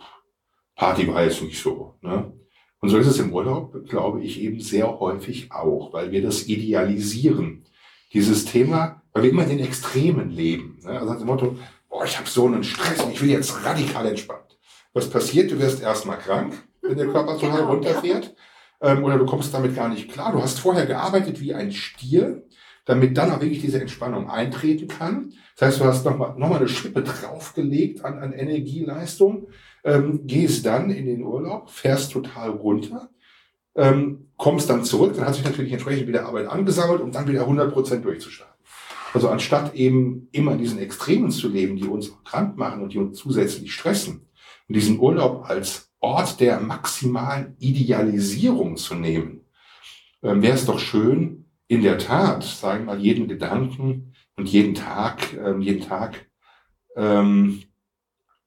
Party 0.75 1.07
war 1.07 1.23
jetzt 1.23 1.41
nicht 1.41 1.61
so. 1.61 1.95
Ne? 2.01 2.33
Und 2.79 2.89
so 2.89 2.97
ist 2.97 3.07
es 3.07 3.19
im 3.19 3.31
Urlaub, 3.31 3.87
glaube 3.87 4.21
ich, 4.21 4.41
eben 4.41 4.59
sehr 4.59 4.99
häufig 4.99 5.51
auch, 5.51 5.93
weil 5.93 6.11
wir 6.11 6.21
das 6.21 6.47
idealisieren. 6.47 7.63
Dieses 8.13 8.45
Thema, 8.45 9.00
weil 9.13 9.23
wir 9.23 9.29
immer 9.31 9.43
in 9.43 9.49
den 9.49 9.65
Extremen 9.65 10.29
leben. 10.29 10.79
Ne? 10.83 10.91
Also 10.91 11.05
nach 11.05 11.17
dem 11.17 11.27
Motto, 11.27 11.57
boah, 11.89 12.05
ich 12.05 12.17
habe 12.17 12.29
so 12.29 12.45
einen 12.45 12.63
Stress 12.63 13.01
und 13.01 13.11
ich 13.11 13.21
will 13.21 13.29
jetzt 13.29 13.65
radikal 13.65 14.05
entspannt. 14.05 14.57
Was 14.93 15.09
passiert? 15.09 15.51
Du 15.51 15.59
wirst 15.59 15.81
erstmal 15.81 16.17
krank, 16.17 16.53
wenn 16.81 16.97
der 16.97 17.07
Körper 17.07 17.37
total 17.37 17.61
genau, 17.61 17.71
runterfährt. 17.71 18.35
Ja. 18.81 18.93
Ähm, 18.93 19.03
oder 19.03 19.17
du 19.17 19.25
kommst 19.25 19.53
damit 19.53 19.75
gar 19.75 19.89
nicht 19.89 20.11
klar. 20.11 20.31
Du 20.31 20.41
hast 20.41 20.59
vorher 20.59 20.85
gearbeitet 20.85 21.39
wie 21.39 21.53
ein 21.53 21.71
Stier, 21.71 22.43
damit 22.85 23.17
dann 23.17 23.31
auch 23.31 23.41
wirklich 23.41 23.61
diese 23.61 23.79
Entspannung 23.79 24.29
eintreten 24.29 24.87
kann. 24.87 25.33
Das 25.57 25.67
heißt, 25.67 25.81
du 25.81 25.85
hast 25.85 26.05
nochmal 26.05 26.33
noch 26.37 26.49
mal 26.49 26.57
eine 26.57 26.67
Schippe 26.67 27.03
draufgelegt 27.03 28.03
an, 28.03 28.17
an 28.19 28.33
Energieleistung 28.33 29.47
ähm, 29.83 30.25
gehst 30.27 30.65
dann 30.65 30.89
in 30.89 31.05
den 31.05 31.23
Urlaub, 31.23 31.69
fährst 31.69 32.11
total 32.11 32.49
runter, 32.49 33.09
ähm, 33.75 34.31
kommst 34.37 34.69
dann 34.69 34.83
zurück, 34.83 35.13
dann 35.15 35.25
hat 35.25 35.35
sich 35.35 35.45
natürlich 35.45 35.71
entsprechend 35.71 36.07
wieder 36.07 36.25
Arbeit 36.25 36.47
angesammelt, 36.47 37.01
um 37.01 37.11
dann 37.11 37.27
wieder 37.27 37.41
100 37.41 37.71
Prozent 37.71 38.05
durchzustarten. 38.05 38.50
Also 39.13 39.29
anstatt 39.29 39.75
eben 39.75 40.29
immer 40.31 40.53
in 40.53 40.59
diesen 40.59 40.79
Extremen 40.79 41.31
zu 41.31 41.49
leben, 41.49 41.75
die 41.75 41.87
uns 41.87 42.11
krank 42.23 42.57
machen 42.57 42.81
und 42.81 42.93
die 42.93 42.97
uns 42.97 43.17
zusätzlich 43.17 43.73
stressen, 43.73 44.27
und 44.67 44.75
diesen 44.75 44.99
Urlaub 44.99 45.43
als 45.49 45.91
Ort 45.99 46.39
der 46.39 46.59
maximalen 46.61 47.55
Idealisierung 47.59 48.77
zu 48.77 48.95
nehmen, 48.95 49.41
ähm, 50.23 50.41
wäre 50.41 50.55
es 50.55 50.65
doch 50.65 50.79
schön, 50.79 51.45
in 51.67 51.81
der 51.81 51.97
Tat, 51.97 52.43
sagen 52.43 52.85
wir 52.85 52.93
mal, 52.93 53.01
jeden 53.01 53.27
Gedanken 53.27 54.13
und 54.35 54.49
jeden 54.49 54.75
Tag, 54.75 55.33
ähm, 55.33 55.61
jeden 55.61 55.81
Tag 55.81 56.25
ähm, 56.95 57.63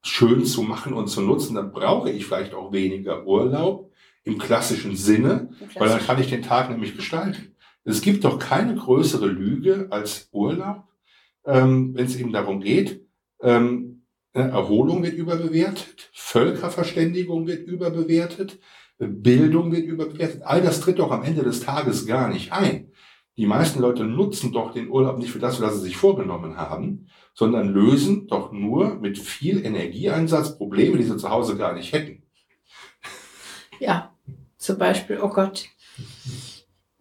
schön 0.03 0.45
zu 0.45 0.63
machen 0.63 0.93
und 0.93 1.09
zu 1.09 1.23
nutzen, 1.23 1.55
dann 1.55 1.73
brauche 1.73 2.11
ich 2.11 2.27
vielleicht 2.27 2.55
auch 2.55 2.73
weniger 2.73 3.27
Urlaub 3.27 3.91
im 4.25 4.39
klassischen 4.39 4.97
Sinne, 4.97 5.51
weil 5.79 5.89
dann 5.89 6.01
kann 6.01 6.21
ich 6.21 6.29
den 6.29 6.43
Tag 6.43 6.71
nämlich 6.71 6.97
gestalten. 6.97 7.54
Es 7.85 8.01
gibt 8.01 8.25
doch 8.25 8.39
keine 8.39 8.75
größere 8.75 9.27
Lüge 9.27 9.89
als 9.91 10.29
Urlaub, 10.33 10.85
ähm, 11.45 11.95
wenn 11.95 12.07
es 12.07 12.17
eben 12.17 12.33
darum 12.33 12.61
geht, 12.61 13.07
ähm, 13.41 14.03
Erholung 14.33 15.05
wird 15.05 15.15
überbewertet, 15.15 16.11
Völkerverständigung 16.13 17.47
wird 17.47 17.69
überbewertet, 17.69 18.59
Bildung 18.99 19.71
wird 19.71 19.85
überbewertet. 19.85 20.43
All 20.43 20.61
das 20.61 20.81
tritt 20.81 20.99
doch 20.99 21.13
am 21.13 21.23
Ende 21.23 21.45
des 21.45 21.61
Tages 21.61 22.07
gar 22.07 22.29
nicht 22.29 22.53
ein. 22.53 22.91
Die 23.37 23.47
meisten 23.47 23.81
Leute 23.81 24.05
nutzen 24.05 24.53
doch 24.53 24.73
den 24.73 24.89
Urlaub 24.89 25.19
nicht 25.19 25.31
für 25.31 25.41
das, 25.41 25.61
was 25.61 25.75
sie 25.75 25.83
sich 25.83 25.97
vorgenommen 25.97 26.57
haben, 26.57 27.09
sondern 27.35 27.69
lösen 27.69 28.29
doch 28.29 28.53
nur 28.53 28.97
mit 28.97 29.19
viel 29.19 29.65
Energieeinsatz 29.65 30.57
Probleme, 30.57 30.99
die 30.99 31.05
sie 31.05 31.17
zu 31.17 31.31
Hause 31.31 31.57
gar 31.57 31.75
nicht 31.75 31.93
hätten. 31.93 32.23
Ja, 33.81 34.15
zum 34.57 34.79
Beispiel, 34.79 35.19
oh 35.21 35.31
Gott, 35.31 35.69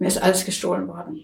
mir 0.04 0.10
ist 0.10 0.22
alles 0.22 0.46
gestohlen 0.46 0.88
worden. 0.88 1.22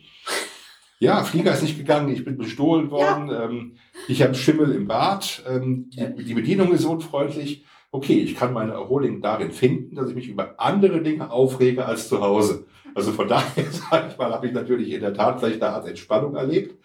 Ja, 1.00 1.24
Flieger 1.24 1.54
ist 1.54 1.64
nicht 1.64 1.78
gegangen, 1.78 2.10
ich 2.10 2.26
bin 2.26 2.38
bestohlen 2.38 2.92
worden, 2.92 3.30
ja. 3.30 3.46
ähm, 3.46 3.76
ich 4.08 4.22
habe 4.22 4.36
Schimmel 4.36 4.72
im 4.72 4.88
Bad, 4.88 5.44
ähm, 5.48 5.90
die, 5.90 6.24
die 6.24 6.34
Bedienung 6.34 6.74
ist 6.74 6.86
unfreundlich. 6.86 7.66
Okay, 7.92 8.20
ich 8.20 8.36
kann 8.36 8.54
meine 8.54 8.74
Erholung 8.74 9.22
darin 9.22 9.52
finden, 9.52 9.96
dass 9.96 10.10
ich 10.10 10.16
mich 10.16 10.28
über 10.28 10.56
andere 10.58 11.02
Dinge 11.02 11.32
aufrege 11.32 11.86
als 11.86 12.08
zu 12.08 12.22
Hause. 12.22 12.66
Also 12.96 13.12
von 13.12 13.28
daher, 13.30 13.66
sage 13.72 14.10
ich 14.12 14.18
mal, 14.18 14.32
habe 14.32 14.48
ich 14.48 14.54
natürlich 14.54 14.92
in 14.92 15.02
der 15.02 15.14
Tat 15.14 15.40
vielleicht 15.40 15.62
eine 15.62 15.74
Art 15.74 15.88
Entspannung 15.88 16.36
erlebt. 16.36 16.78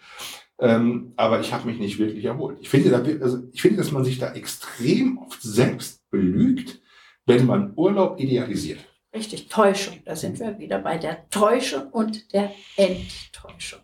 Ähm, 0.59 1.13
aber 1.17 1.41
ich 1.41 1.53
habe 1.53 1.67
mich 1.67 1.79
nicht 1.79 1.99
wirklich 1.99 2.23
erholt. 2.23 2.57
Ich 2.61 2.69
finde, 2.69 2.89
da, 2.89 2.97
also 3.21 3.39
ich 3.51 3.61
finde, 3.61 3.77
dass 3.77 3.91
man 3.91 4.05
sich 4.05 4.17
da 4.17 4.33
extrem 4.33 5.17
oft 5.17 5.41
selbst 5.41 6.09
belügt, 6.09 6.81
wenn 7.25 7.45
man 7.45 7.73
Urlaub 7.75 8.19
idealisiert. 8.19 8.79
Richtig, 9.15 9.47
Täuschung. 9.47 10.01
Da 10.03 10.15
sind 10.15 10.39
wir 10.39 10.59
wieder 10.59 10.79
bei 10.79 10.97
der 10.97 11.29
Täuschung 11.29 11.87
und 11.87 12.33
der 12.33 12.51
Enttäuschung. 12.75 13.79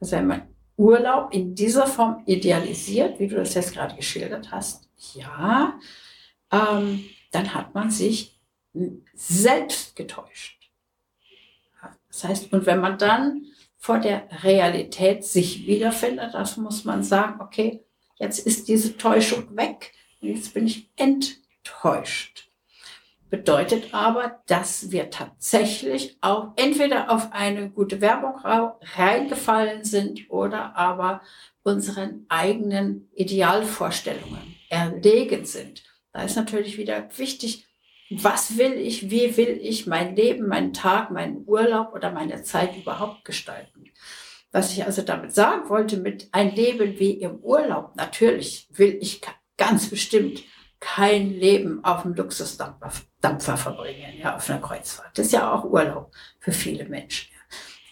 Also 0.00 0.16
wenn 0.16 0.26
man 0.26 0.48
Urlaub 0.76 1.32
in 1.32 1.54
dieser 1.54 1.86
Form 1.86 2.24
idealisiert, 2.26 3.20
wie 3.20 3.28
du 3.28 3.36
das 3.36 3.54
jetzt 3.54 3.72
gerade 3.72 3.94
geschildert 3.94 4.50
hast, 4.50 4.88
ja, 5.14 5.78
ähm, 6.50 7.04
dann 7.30 7.54
hat 7.54 7.74
man 7.74 7.92
sich 7.92 8.40
selbst 9.14 9.94
getäuscht. 9.94 10.68
Das 12.08 12.24
heißt, 12.24 12.52
und 12.52 12.66
wenn 12.66 12.80
man 12.80 12.98
dann 12.98 13.46
vor 13.76 14.00
der 14.00 14.28
Realität 14.42 15.24
sich 15.24 15.66
wiederfindet, 15.66 16.34
das 16.34 16.56
muss 16.56 16.84
man 16.84 17.04
sagen, 17.04 17.40
okay, 17.40 17.84
jetzt 18.18 18.44
ist 18.44 18.66
diese 18.66 18.96
Täuschung 18.96 19.56
weg 19.56 19.92
und 20.20 20.28
jetzt 20.28 20.54
bin 20.54 20.66
ich 20.66 20.90
enttäuscht. 20.96 22.45
Bedeutet 23.28 23.92
aber, 23.92 24.40
dass 24.46 24.92
wir 24.92 25.10
tatsächlich 25.10 26.16
auch 26.20 26.52
entweder 26.54 27.10
auf 27.10 27.32
eine 27.32 27.70
gute 27.70 28.00
Werbung 28.00 28.36
reingefallen 28.96 29.82
sind 29.82 30.30
oder 30.30 30.76
aber 30.76 31.22
unseren 31.64 32.24
eigenen 32.28 33.08
Idealvorstellungen 33.14 34.54
erlegen 34.68 35.44
sind. 35.44 35.82
Da 36.12 36.22
ist 36.22 36.36
natürlich 36.36 36.78
wieder 36.78 37.08
wichtig, 37.16 37.66
was 38.10 38.56
will 38.56 38.74
ich, 38.74 39.10
wie 39.10 39.36
will 39.36 39.58
ich 39.60 39.88
mein 39.88 40.14
Leben, 40.14 40.46
meinen 40.46 40.72
Tag, 40.72 41.10
meinen 41.10 41.42
Urlaub 41.46 41.92
oder 41.92 42.12
meine 42.12 42.44
Zeit 42.44 42.76
überhaupt 42.76 43.24
gestalten. 43.24 43.90
Was 44.52 44.72
ich 44.72 44.84
also 44.84 45.02
damit 45.02 45.34
sagen 45.34 45.68
wollte, 45.68 45.96
mit 45.96 46.28
ein 46.30 46.54
Leben 46.54 47.00
wie 47.00 47.14
im 47.20 47.40
Urlaub, 47.40 47.96
natürlich 47.96 48.68
will 48.70 48.96
ich 49.00 49.20
ganz 49.56 49.90
bestimmt 49.90 50.44
kein 50.78 51.30
Leben 51.30 51.84
auf 51.84 52.02
dem 52.02 52.14
Luxusdampfer 52.14 52.92
Dampfer 53.28 53.56
verbringen, 53.56 54.18
ja, 54.18 54.36
auf 54.36 54.48
einer 54.48 54.60
Kreuzfahrt. 54.60 55.16
Das 55.18 55.26
ist 55.26 55.32
ja 55.32 55.52
auch 55.52 55.64
Urlaub 55.64 56.12
für 56.38 56.52
viele 56.52 56.84
Menschen. 56.84 57.30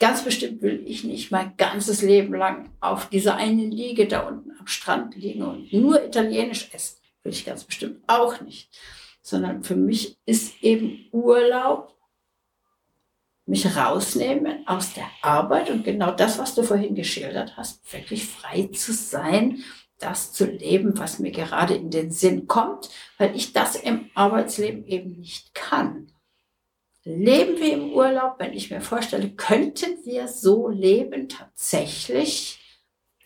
Ganz 0.01 0.25
bestimmt 0.25 0.61
will 0.61 0.83
ich 0.87 1.05
nicht 1.05 1.31
mein 1.31 1.57
ganzes 1.57 2.03
Leben 2.03 2.35
lang 2.35 2.71
auf 2.81 3.09
dieser 3.09 3.37
einen 3.37 3.71
Liege 3.71 4.07
da 4.07 4.21
unten 4.21 4.51
am 4.59 4.67
Strand 4.67 5.15
liegen 5.15 5.43
und 5.43 5.73
nur 5.73 6.05
Italienisch 6.05 6.69
essen. 6.73 6.99
Will 7.23 7.33
ich 7.33 7.45
ganz 7.45 7.65
bestimmt 7.65 8.03
auch 8.07 8.41
nicht 8.41 8.69
sondern 9.25 9.65
für 9.65 9.75
mich 9.75 10.19
ist 10.27 10.63
eben 10.63 11.07
Urlaub 11.11 11.97
mich 13.47 13.77
rausnehmen 13.77 14.67
aus 14.67 14.95
der 14.95 15.07
Arbeit 15.23 15.71
und 15.71 15.85
genau 15.85 16.13
das, 16.13 16.39
was 16.39 16.55
du 16.55 16.63
vorhin 16.63 16.95
geschildert 16.95 17.57
hast, 17.57 17.93
wirklich 17.93 18.27
frei 18.27 18.69
zu 18.73 18.93
sein, 18.93 19.63
das 20.05 20.33
zu 20.33 20.45
leben, 20.45 20.99
was 20.99 21.19
mir 21.19 21.31
gerade 21.31 21.75
in 21.75 21.91
den 21.91 22.11
Sinn 22.11 22.47
kommt, 22.47 22.91
weil 23.19 23.35
ich 23.35 23.53
das 23.53 23.77
im 23.77 24.11
Arbeitsleben 24.15 24.87
eben 24.87 25.13
nicht 25.21 25.55
kann. 25.55 26.13
Leben 27.05 27.59
wir 27.59 27.73
im 27.73 27.93
Urlaub, 27.93 28.37
wenn 28.39 28.53
ich 28.53 28.71
mir 28.71 28.81
vorstelle, 28.81 29.31
könnten 29.31 30.05
wir 30.05 30.29
so 30.29 30.69
leben 30.69 31.29
tatsächlich, 31.29 32.59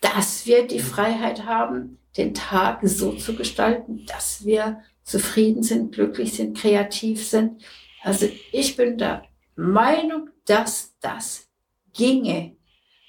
dass 0.01 0.45
wir 0.45 0.67
die 0.67 0.79
Freiheit 0.79 1.45
haben, 1.45 1.99
den 2.17 2.33
Tag 2.33 2.79
so 2.83 3.13
zu 3.13 3.35
gestalten, 3.35 4.05
dass 4.05 4.45
wir 4.45 4.81
zufrieden 5.03 5.63
sind, 5.63 5.93
glücklich 5.93 6.33
sind, 6.33 6.57
kreativ 6.57 7.25
sind. 7.25 7.63
Also 8.03 8.27
ich 8.51 8.75
bin 8.75 8.97
der 8.97 9.23
Meinung, 9.55 10.29
dass 10.45 10.95
das 10.99 11.49
ginge, 11.93 12.55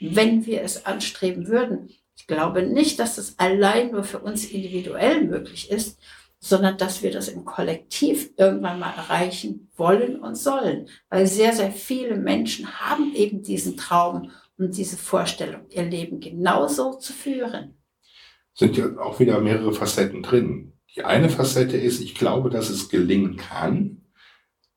wenn 0.01 0.47
wir 0.47 0.63
es 0.63 0.87
anstreben 0.87 1.47
würden. 1.47 1.91
Ich 2.21 2.27
glaube 2.27 2.63
nicht, 2.63 2.99
dass 2.99 3.17
es 3.17 3.39
allein 3.39 3.93
nur 3.93 4.05
für 4.05 4.19
uns 4.19 4.45
individuell 4.45 5.25
möglich 5.25 5.71
ist, 5.71 5.99
sondern 6.39 6.77
dass 6.77 7.03
wir 7.03 7.11
das 7.11 7.29
im 7.29 7.47
Kollektiv 7.47 8.31
irgendwann 8.37 8.79
mal 8.79 8.93
erreichen 8.93 9.71
wollen 9.75 10.21
und 10.21 10.35
sollen. 10.37 10.89
Weil 11.09 11.27
sehr, 11.27 11.55
sehr 11.55 11.73
viele 11.73 12.17
Menschen 12.17 12.79
haben 12.79 13.15
eben 13.15 13.43
diesen 13.43 13.79
Traum 13.79 14.31
und 14.59 14.77
diese 14.77 14.99
Vorstellung, 14.99 15.63
ihr 15.71 15.85
Leben 15.85 16.21
genauso 16.21 16.93
zu 16.93 17.15
führen. 17.15 17.79
Sind 18.53 18.77
ja 18.77 18.99
auch 18.99 19.19
wieder 19.19 19.41
mehrere 19.41 19.73
Facetten 19.73 20.23
drin. 20.23 20.75
Die 20.95 21.03
eine 21.03 21.31
Facette 21.31 21.79
ist, 21.79 22.03
ich 22.03 22.15
glaube, 22.15 22.51
dass 22.51 22.69
es 22.69 22.91
gelingen 22.91 23.39
kann, 23.39 24.03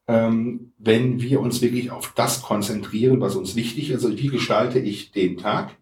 ähm, 0.07 0.73
wenn 0.77 1.21
wir 1.21 1.41
uns 1.41 1.62
wirklich 1.62 1.91
auf 1.91 2.13
das 2.15 2.41
konzentrieren, 2.41 3.19
was 3.19 3.35
uns 3.35 3.57
wichtig 3.57 3.89
ist. 3.89 4.05
Also 4.05 4.17
wie 4.17 4.27
gestalte 4.27 4.79
ich 4.79 5.12
den 5.12 5.38
Tag? 5.38 5.75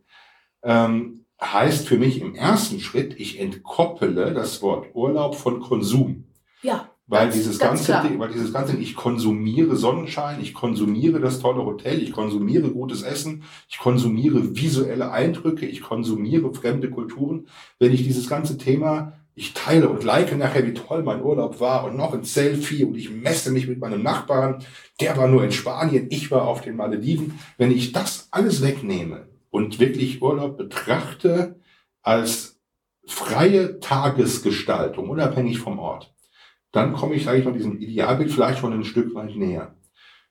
Heißt 1.43 1.87
für 1.87 1.97
mich 1.97 2.21
im 2.21 2.35
ersten 2.35 2.79
Schritt, 2.79 3.19
ich 3.19 3.39
entkoppele 3.39 4.33
das 4.33 4.61
Wort 4.61 4.87
Urlaub 4.93 5.35
von 5.35 5.59
Konsum. 5.59 6.25
Ja. 6.61 6.89
Weil 7.07 7.25
ganz, 7.25 7.35
dieses 7.35 7.59
ganz 7.59 7.87
ganze, 7.87 8.07
Ding, 8.07 8.19
weil 8.19 8.31
dieses 8.31 8.53
ganze, 8.53 8.77
ich 8.77 8.95
konsumiere 8.95 9.75
Sonnenschein, 9.75 10.39
ich 10.39 10.53
konsumiere 10.53 11.19
das 11.19 11.39
tolle 11.39 11.65
Hotel, 11.65 12.01
ich 12.01 12.13
konsumiere 12.13 12.69
gutes 12.69 13.01
Essen, 13.01 13.43
ich 13.67 13.79
konsumiere 13.79 14.55
visuelle 14.55 15.11
Eindrücke, 15.11 15.65
ich 15.65 15.81
konsumiere 15.81 16.53
fremde 16.53 16.89
Kulturen. 16.89 17.47
Wenn 17.79 17.91
ich 17.91 18.03
dieses 18.03 18.29
ganze 18.29 18.57
Thema 18.57 19.13
ich 19.33 19.53
teile 19.53 19.89
und 19.89 20.03
like 20.03 20.37
nachher, 20.37 20.65
wie 20.67 20.73
toll 20.73 21.03
mein 21.03 21.23
Urlaub 21.23 21.59
war 21.59 21.85
und 21.85 21.95
noch 21.95 22.13
ein 22.13 22.23
Selfie 22.23 22.83
und 22.83 22.95
ich 22.95 23.09
messe 23.09 23.51
mich 23.51 23.67
mit 23.67 23.79
meinem 23.79 24.03
Nachbarn. 24.03 24.63
Der 24.99 25.17
war 25.17 25.27
nur 25.27 25.43
in 25.43 25.51
Spanien, 25.51 26.07
ich 26.09 26.31
war 26.31 26.47
auf 26.47 26.61
den 26.61 26.75
Malediven. 26.75 27.39
Wenn 27.57 27.71
ich 27.71 27.93
das 27.93 28.27
alles 28.31 28.61
wegnehme 28.61 29.27
und 29.51 29.79
wirklich 29.79 30.21
Urlaub 30.21 30.57
betrachte 30.57 31.59
als 32.01 32.59
freie 33.05 33.79
Tagesgestaltung, 33.79 35.09
unabhängig 35.09 35.59
vom 35.59 35.77
Ort, 35.77 36.13
dann 36.71 36.93
komme 36.93 37.15
ich, 37.15 37.25
sage 37.25 37.39
ich 37.39 37.45
mal, 37.45 37.53
diesem 37.53 37.79
Idealbild 37.79 38.31
vielleicht 38.31 38.59
schon 38.59 38.73
ein 38.73 38.85
Stück 38.85 39.13
weit 39.13 39.35
näher. 39.35 39.75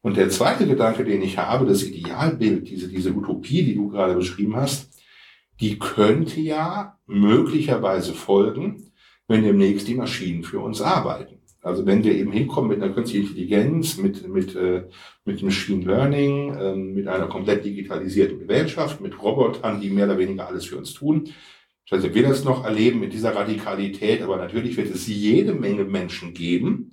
Und 0.02 0.16
der 0.16 0.30
zweite 0.30 0.66
Gedanke, 0.66 1.04
den 1.04 1.20
ich 1.20 1.36
habe, 1.36 1.66
das 1.66 1.82
Idealbild, 1.82 2.68
diese, 2.68 2.88
diese 2.88 3.12
Utopie, 3.12 3.62
die 3.62 3.74
du 3.74 3.88
gerade 3.88 4.14
beschrieben 4.14 4.56
hast, 4.56 4.98
die 5.60 5.78
könnte 5.78 6.40
ja 6.40 6.98
möglicherweise 7.06 8.14
folgen, 8.14 8.92
wenn 9.28 9.44
demnächst 9.44 9.86
die 9.86 9.94
Maschinen 9.94 10.42
für 10.42 10.60
uns 10.60 10.80
arbeiten. 10.80 11.39
Also 11.62 11.84
wenn 11.84 12.02
wir 12.04 12.14
eben 12.14 12.32
hinkommen 12.32 12.70
mit 12.70 12.82
einer 12.82 12.94
künstlichen 12.94 13.28
Intelligenz, 13.28 13.98
mit, 13.98 14.26
mit, 14.26 14.56
äh, 14.56 14.84
mit 15.24 15.42
Machine 15.42 15.84
Learning, 15.84 16.54
äh, 16.54 16.74
mit 16.74 17.06
einer 17.06 17.26
komplett 17.26 17.64
digitalisierten 17.64 18.38
Gesellschaft, 18.38 19.00
mit 19.00 19.20
Robotern, 19.22 19.80
die 19.80 19.90
mehr 19.90 20.06
oder 20.06 20.18
weniger 20.18 20.48
alles 20.48 20.64
für 20.64 20.78
uns 20.78 20.94
tun. 20.94 21.28
Ich 21.84 21.92
weiß 21.92 22.02
nicht, 22.02 22.10
ob 22.10 22.14
wir 22.14 22.28
das 22.28 22.44
noch 22.44 22.64
erleben 22.64 23.00
mit 23.00 23.12
dieser 23.12 23.34
Radikalität, 23.34 24.22
aber 24.22 24.36
natürlich 24.36 24.76
wird 24.76 24.94
es 24.94 25.06
jede 25.06 25.54
Menge 25.54 25.84
Menschen 25.84 26.32
geben, 26.32 26.92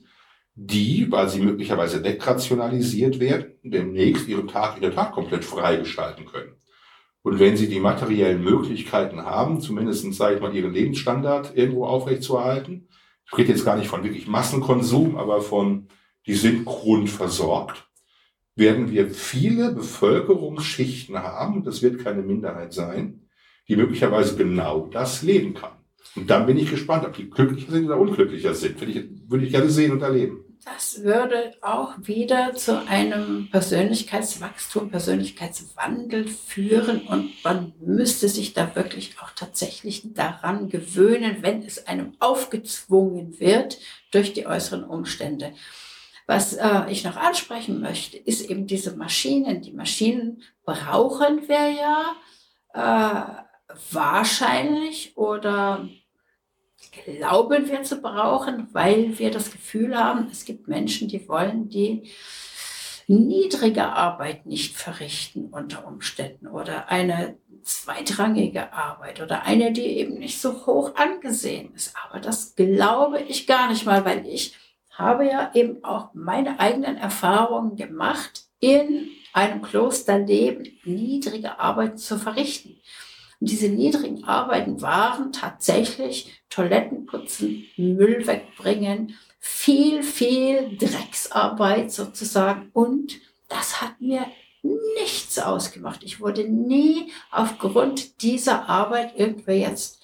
die, 0.56 1.10
weil 1.12 1.30
sie 1.30 1.40
möglicherweise 1.40 2.04
wegrationalisiert 2.04 3.20
werden, 3.20 3.54
demnächst 3.64 4.28
ihren 4.28 4.48
Tag 4.48 4.76
in 4.76 4.82
der 4.82 4.94
Tat 4.94 5.12
komplett 5.12 5.46
freigestalten 5.46 6.26
können. 6.26 6.54
Und 7.22 7.40
wenn 7.40 7.56
sie 7.56 7.70
die 7.70 7.80
materiellen 7.80 8.44
Möglichkeiten 8.44 9.24
haben, 9.24 9.62
zumindest, 9.62 10.12
sage 10.14 10.36
ich 10.36 10.42
mal, 10.42 10.56
ihren 10.56 10.74
Lebensstandard 10.74 11.56
irgendwo 11.56 11.86
aufrechtzuerhalten, 11.86 12.88
ich 13.32 13.38
rede 13.38 13.52
jetzt 13.52 13.66
gar 13.66 13.76
nicht 13.76 13.90
von 13.90 14.04
wirklich 14.04 14.28
Massenkonsum, 14.28 15.18
aber 15.18 15.42
von, 15.42 15.88
die 16.26 16.36
sind 16.36 16.66
grundversorgt, 16.66 17.88
werden 18.56 18.92
wir 18.92 19.10
viele 19.10 19.72
Bevölkerungsschichten 19.74 21.18
haben, 21.18 21.64
das 21.64 21.82
wird 21.82 22.04
keine 22.04 22.22
Minderheit 22.22 22.74
sein, 22.74 23.28
die 23.68 23.76
möglicherweise 23.76 24.36
genau 24.36 24.88
das 24.88 25.22
leben 25.22 25.54
kann. 25.54 25.78
Und 26.16 26.30
dann 26.30 26.46
bin 26.46 26.58
ich 26.58 26.72
gespannt, 26.72 27.06
ob 27.06 27.14
die 27.14 27.30
glücklicher 27.30 27.72
sind 27.72 27.86
oder 27.86 28.00
unglücklicher 28.00 28.56
sind. 28.56 28.80
Würde 28.80 28.92
ich, 28.94 29.30
würde 29.30 29.46
ich 29.46 29.52
gerne 29.52 29.70
sehen 29.70 29.92
und 29.92 30.02
erleben. 30.02 30.47
Das 30.66 31.04
würde 31.04 31.54
auch 31.62 31.94
wieder 32.02 32.54
zu 32.54 32.86
einem 32.88 33.50
Persönlichkeitswachstum, 33.52 34.90
Persönlichkeitswandel 34.90 36.28
führen 36.28 37.08
und 37.08 37.32
man 37.44 37.74
müsste 37.80 38.28
sich 38.28 38.54
da 38.54 38.76
wirklich 38.76 39.16
auch 39.22 39.32
tatsächlich 39.32 40.14
daran 40.14 40.70
gewöhnen, 40.70 41.38
wenn 41.42 41.62
es 41.62 41.88
einem 41.88 42.16
aufgezwungen 42.20 43.40
wird 43.40 43.80
durch 44.12 44.34
die 44.34 44.46
äußeren 44.46 44.84
Umstände. 44.84 45.54
Was 46.28 46.54
äh, 46.54 46.92
ich 46.92 47.06
noch 47.06 47.16
ansprechen 47.16 47.80
möchte, 47.80 48.18
ist 48.18 48.50
eben 48.50 48.68
diese 48.68 48.96
Maschinen. 48.98 49.62
Die 49.62 49.72
Maschinen 49.72 50.44
brauchen 50.66 51.48
wir 51.48 51.70
ja 51.72 52.16
äh, 52.74 53.74
wahrscheinlich 53.92 55.16
oder 55.16 55.88
glauben 57.06 57.70
wir 57.70 57.84
zu 57.84 58.02
brauchen, 58.02 58.68
weil 58.74 59.18
wir 59.20 59.32
das 59.32 59.52
Gefühl 59.52 59.98
haben, 59.98 60.28
es 60.32 60.46
gibt 60.46 60.68
Menschen, 60.68 61.08
die 61.08 61.28
wollen 61.28 61.70
die 61.70 62.10
niedrige 63.08 63.86
Arbeit 63.86 64.46
nicht 64.46 64.76
verrichten 64.76 65.46
unter 65.52 65.88
Umständen 65.88 66.48
oder 66.48 66.90
eine 66.90 67.38
zweitrangige 67.64 68.74
Arbeit 68.74 69.22
oder 69.22 69.44
eine, 69.44 69.72
die 69.72 69.86
eben 69.86 70.20
nicht 70.20 70.42
so 70.42 70.66
hoch 70.66 70.96
angesehen 70.96 71.74
ist. 71.74 71.94
Aber 72.06 72.20
das 72.20 72.56
glaube 72.56 73.22
ich 73.22 73.48
gar 73.48 73.70
nicht 73.70 73.86
mal, 73.86 74.06
weil 74.06 74.26
ich 74.26 74.56
habe 74.92 75.26
ja 75.26 75.52
eben 75.54 75.84
auch 75.84 76.14
meine 76.14 76.60
eigenen 76.60 76.98
Erfahrungen 76.98 77.76
gemacht, 77.76 78.46
in 78.60 79.10
einem 79.34 79.62
Klosterleben 79.62 80.68
niedrige 80.84 81.60
Arbeit 81.60 82.00
zu 82.00 82.18
verrichten. 82.18 82.78
Und 83.40 83.50
diese 83.50 83.70
niedrigen 83.70 84.24
Arbeiten 84.24 84.82
waren 84.82 85.32
tatsächlich 85.32 86.42
Toiletten 86.50 87.06
putzen, 87.06 87.66
Müll 87.78 88.26
wegbringen, 88.26 89.16
viel, 89.40 90.02
viel 90.04 90.76
Drecksarbeit 90.78 91.92
sozusagen. 91.92 92.70
Und 92.74 93.20
das 93.48 93.82
hat 93.82 94.02
mir 94.02 94.26
nichts 95.00 95.38
ausgemacht. 95.40 96.04
Ich 96.04 96.20
wurde 96.20 96.48
nie 96.48 97.12
aufgrund 97.32 98.22
dieser 98.22 98.68
Arbeit 98.68 99.14
irgendwie 99.16 99.62
jetzt 99.62 100.04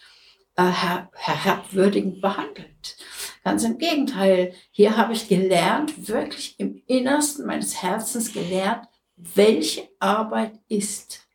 äh, 0.56 0.64
her 0.64 1.10
herabwürdigend 1.14 2.22
behandelt. 2.22 2.98
Ganz 3.44 3.64
im 3.64 3.78
Gegenteil, 3.78 4.54
hier 4.72 4.96
habe 4.96 5.14
ich 5.14 5.28
gelernt, 5.28 6.08
wirklich 6.08 6.56
im 6.60 6.82
Innersten 6.88 7.46
meines 7.46 7.82
Herzens 7.82 8.32
gelernt, 8.32 8.88
welche 9.18 9.90
Arbeit 10.00 10.54
ist 10.70 11.28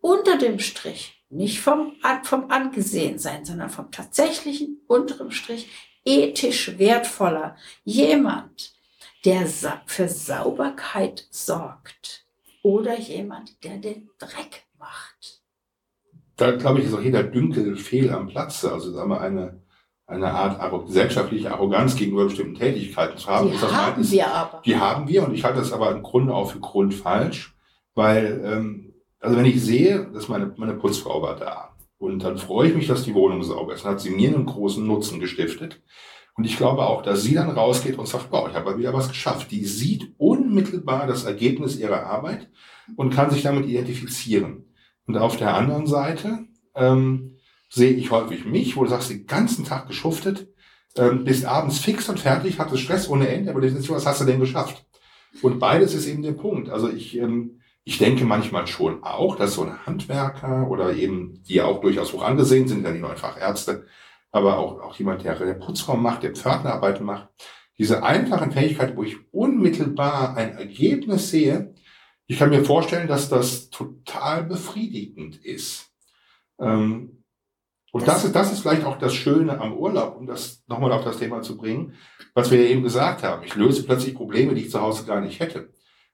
unter 0.00 0.38
dem 0.38 0.58
Strich 0.58 1.15
nicht 1.30 1.60
vom, 1.60 1.92
vom 2.22 2.50
Angesehensein, 2.50 3.44
sondern 3.44 3.70
vom 3.70 3.90
tatsächlichen 3.90 4.80
unteren 4.86 5.30
Strich 5.30 5.68
ethisch 6.04 6.78
wertvoller. 6.78 7.56
Jemand, 7.84 8.74
der 9.24 9.46
für 9.86 10.08
Sauberkeit 10.08 11.26
sorgt 11.30 12.26
oder 12.62 12.98
jemand, 12.98 13.62
der 13.64 13.78
den 13.78 14.08
Dreck 14.18 14.66
macht. 14.78 15.42
Da 16.36 16.52
glaube 16.52 16.80
ich, 16.80 16.86
ist 16.86 16.94
auch 16.94 17.00
jeder 17.00 17.22
Dünkel 17.22 17.76
fehl 17.76 18.10
am 18.12 18.28
Platze. 18.28 18.72
Also 18.72 18.92
sagen 18.92 19.10
wir 19.10 19.20
eine, 19.20 19.62
eine 20.06 20.30
Art 20.30 20.86
gesellschaftliche 20.86 21.50
Arroganz 21.50 21.96
gegenüber 21.96 22.26
bestimmten 22.26 22.54
Tätigkeiten 22.54 23.18
zu 23.18 23.26
haben. 23.26 23.50
Die 23.50 23.58
haben 23.58 23.92
meines, 23.92 24.12
wir 24.12 24.28
aber. 24.28 24.62
Die 24.64 24.76
haben 24.76 25.08
wir 25.08 25.24
und 25.24 25.34
ich 25.34 25.42
halte 25.42 25.58
das 25.58 25.72
aber 25.72 25.90
im 25.90 26.02
Grunde 26.02 26.34
auch 26.34 26.52
für 26.52 26.60
grundfalsch, 26.60 27.56
weil 27.94 28.42
ähm, 28.44 28.85
also 29.20 29.36
wenn 29.36 29.46
ich 29.46 29.62
sehe, 29.62 30.10
dass 30.12 30.28
meine, 30.28 30.54
meine 30.56 30.74
Putzfrau 30.74 31.22
war 31.22 31.36
da 31.36 31.76
und 31.98 32.22
dann 32.22 32.38
freue 32.38 32.68
ich 32.68 32.74
mich, 32.74 32.86
dass 32.86 33.04
die 33.04 33.14
Wohnung 33.14 33.42
sauber 33.42 33.74
ist, 33.74 33.84
dann 33.84 33.92
hat 33.92 34.00
sie 34.00 34.10
mir 34.10 34.34
einen 34.34 34.46
großen 34.46 34.86
Nutzen 34.86 35.20
gestiftet. 35.20 35.82
Und 36.34 36.44
ich 36.44 36.58
glaube 36.58 36.82
auch, 36.82 37.02
dass 37.02 37.22
sie 37.22 37.34
dann 37.34 37.48
rausgeht 37.48 37.98
und 37.98 38.06
sagt, 38.06 38.30
boah, 38.30 38.48
ich 38.50 38.54
habe 38.54 38.76
wieder 38.76 38.92
was 38.92 39.08
geschafft. 39.08 39.50
Die 39.50 39.64
sieht 39.64 40.12
unmittelbar 40.18 41.06
das 41.06 41.24
Ergebnis 41.24 41.78
ihrer 41.78 42.04
Arbeit 42.04 42.50
und 42.94 43.14
kann 43.14 43.30
sich 43.30 43.42
damit 43.42 43.66
identifizieren. 43.66 44.66
Und 45.06 45.16
auf 45.16 45.38
der 45.38 45.54
anderen 45.54 45.86
Seite 45.86 46.40
ähm, 46.74 47.38
sehe 47.70 47.92
ich 47.92 48.10
häufig 48.10 48.44
mich, 48.44 48.76
wo 48.76 48.84
du 48.84 48.90
sagst, 48.90 49.10
den 49.10 49.26
ganzen 49.26 49.64
Tag 49.64 49.86
geschuftet, 49.86 50.48
ähm, 50.96 51.24
bist 51.24 51.46
abends 51.46 51.78
fix 51.78 52.08
und 52.08 52.20
fertig, 52.20 52.58
hattest 52.58 52.82
Stress 52.82 53.08
ohne 53.08 53.28
Ende, 53.28 53.50
aber 53.50 53.62
du 53.62 53.70
denkst, 53.70 53.88
was 53.88 54.06
hast 54.06 54.20
du 54.20 54.24
denn 54.26 54.40
geschafft? 54.40 54.84
Und 55.42 55.58
beides 55.58 55.94
ist 55.94 56.06
eben 56.06 56.22
der 56.22 56.32
Punkt. 56.32 56.68
Also 56.68 56.90
ich 56.90 57.16
ähm, 57.16 57.60
ich 57.88 57.98
denke 57.98 58.24
manchmal 58.24 58.66
schon 58.66 59.04
auch, 59.04 59.36
dass 59.36 59.54
so 59.54 59.62
ein 59.62 59.86
Handwerker 59.86 60.68
oder 60.68 60.92
eben, 60.94 61.40
die 61.44 61.54
ja 61.54 61.66
auch 61.66 61.80
durchaus 61.80 62.12
hoch 62.12 62.24
angesehen 62.24 62.66
sind, 62.66 62.84
ja 62.84 62.90
nicht 62.90 63.00
nur 63.00 63.12
einfach 63.12 63.40
Ärzte, 63.40 63.86
aber 64.32 64.58
auch, 64.58 64.80
auch 64.80 64.96
jemand, 64.96 65.22
der, 65.22 65.36
der 65.36 65.54
Putzraum 65.54 66.02
macht, 66.02 66.24
der 66.24 66.34
Pförtnerarbeiten 66.34 67.06
macht, 67.06 67.28
diese 67.78 68.02
einfachen 68.02 68.50
Fähigkeiten, 68.50 68.96
wo 68.96 69.04
ich 69.04 69.32
unmittelbar 69.32 70.36
ein 70.36 70.58
Ergebnis 70.58 71.30
sehe, 71.30 71.74
ich 72.26 72.40
kann 72.40 72.50
mir 72.50 72.64
vorstellen, 72.64 73.06
dass 73.06 73.28
das 73.28 73.70
total 73.70 74.42
befriedigend 74.42 75.36
ist. 75.44 75.92
Ähm, 76.58 77.22
und 77.92 78.08
das, 78.08 78.14
das, 78.14 78.24
ist, 78.24 78.34
das 78.34 78.52
ist 78.52 78.60
vielleicht 78.62 78.84
auch 78.84 78.98
das 78.98 79.14
Schöne 79.14 79.60
am 79.60 79.74
Urlaub, 79.74 80.16
um 80.16 80.26
das 80.26 80.64
nochmal 80.66 80.90
auf 80.90 81.04
das 81.04 81.18
Thema 81.18 81.40
zu 81.40 81.56
bringen, 81.56 81.94
was 82.34 82.50
wir 82.50 82.60
ja 82.60 82.68
eben 82.68 82.82
gesagt 82.82 83.22
haben. 83.22 83.44
Ich 83.44 83.54
löse 83.54 83.84
plötzlich 83.84 84.16
Probleme, 84.16 84.54
die 84.54 84.62
ich 84.62 84.72
zu 84.72 84.80
Hause 84.80 85.06
gar 85.06 85.20
nicht 85.20 85.38
hätte 85.38 85.70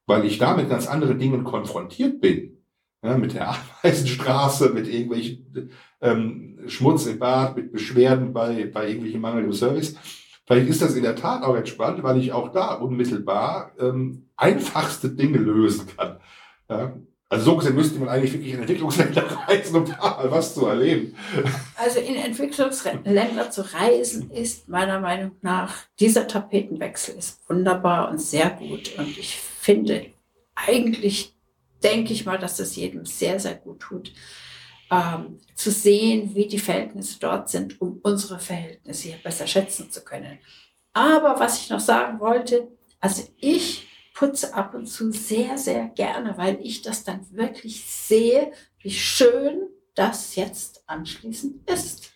weil 0.06 0.24
ich 0.24 0.38
da 0.38 0.56
mit 0.56 0.68
ganz 0.68 0.86
anderen 0.86 1.18
Dingen 1.18 1.44
konfrontiert 1.44 2.20
bin. 2.20 2.58
Ja, 3.04 3.16
mit 3.18 3.34
der 3.34 3.54
Ameisenstraße, 3.82 4.70
mit 4.70 4.86
irgendwelchen 4.86 5.70
ähm, 6.00 6.60
Schmutz 6.66 7.06
im 7.06 7.18
Bad, 7.18 7.56
mit 7.56 7.72
Beschwerden 7.72 8.32
bei, 8.32 8.66
bei 8.66 8.86
irgendwelchen 8.88 9.20
mangelndem 9.20 9.52
Service. 9.52 9.96
Vielleicht 10.46 10.68
ist 10.68 10.82
das 10.82 10.94
in 10.94 11.02
der 11.02 11.16
Tat 11.16 11.42
auch 11.42 11.56
entspannt, 11.56 12.02
weil 12.02 12.18
ich 12.18 12.32
auch 12.32 12.50
da 12.52 12.74
unmittelbar 12.74 13.72
ähm, 13.78 14.28
einfachste 14.36 15.10
Dinge 15.10 15.38
lösen 15.38 15.86
kann. 15.96 16.18
Ja, 16.68 16.94
also 17.32 17.46
so 17.46 17.56
gesehen 17.56 17.76
müsste 17.76 17.98
man 17.98 18.10
eigentlich 18.10 18.34
wirklich 18.34 18.52
in 18.52 18.60
Entwicklungsländer 18.60 19.22
reisen, 19.48 19.74
um 19.74 19.86
da 19.86 19.96
mal 19.96 20.30
was 20.30 20.54
zu 20.54 20.66
erleben. 20.66 21.16
Also 21.76 21.98
in 22.00 22.16
Entwicklungsländer 22.16 23.50
zu 23.50 23.62
reisen 23.72 24.30
ist 24.30 24.68
meiner 24.68 25.00
Meinung 25.00 25.32
nach, 25.40 25.72
dieser 25.98 26.28
Tapetenwechsel 26.28 27.14
ist 27.14 27.40
wunderbar 27.48 28.10
und 28.10 28.20
sehr 28.20 28.50
gut. 28.50 28.98
Und 28.98 29.16
ich 29.16 29.34
finde, 29.34 30.08
eigentlich 30.54 31.34
denke 31.82 32.12
ich 32.12 32.26
mal, 32.26 32.38
dass 32.38 32.58
das 32.58 32.76
jedem 32.76 33.06
sehr, 33.06 33.40
sehr 33.40 33.54
gut 33.54 33.80
tut, 33.80 34.12
ähm, 34.90 35.38
zu 35.54 35.70
sehen, 35.70 36.34
wie 36.34 36.48
die 36.48 36.58
Verhältnisse 36.58 37.18
dort 37.18 37.48
sind, 37.48 37.80
um 37.80 37.98
unsere 38.02 38.40
Verhältnisse 38.40 39.08
hier 39.08 39.18
besser 39.24 39.46
schätzen 39.46 39.90
zu 39.90 40.04
können. 40.04 40.38
Aber 40.92 41.40
was 41.40 41.62
ich 41.62 41.70
noch 41.70 41.80
sagen 41.80 42.20
wollte, 42.20 42.68
also 43.00 43.22
ich 43.38 43.88
putze 44.14 44.54
ab 44.54 44.74
und 44.74 44.86
zu 44.86 45.10
sehr, 45.12 45.58
sehr 45.58 45.88
gerne, 45.88 46.34
weil 46.36 46.58
ich 46.62 46.82
das 46.82 47.04
dann 47.04 47.26
wirklich 47.30 47.84
sehe, 47.84 48.52
wie 48.80 48.90
schön 48.90 49.62
das 49.94 50.36
jetzt 50.36 50.84
anschließend 50.86 51.68
ist. 51.70 52.12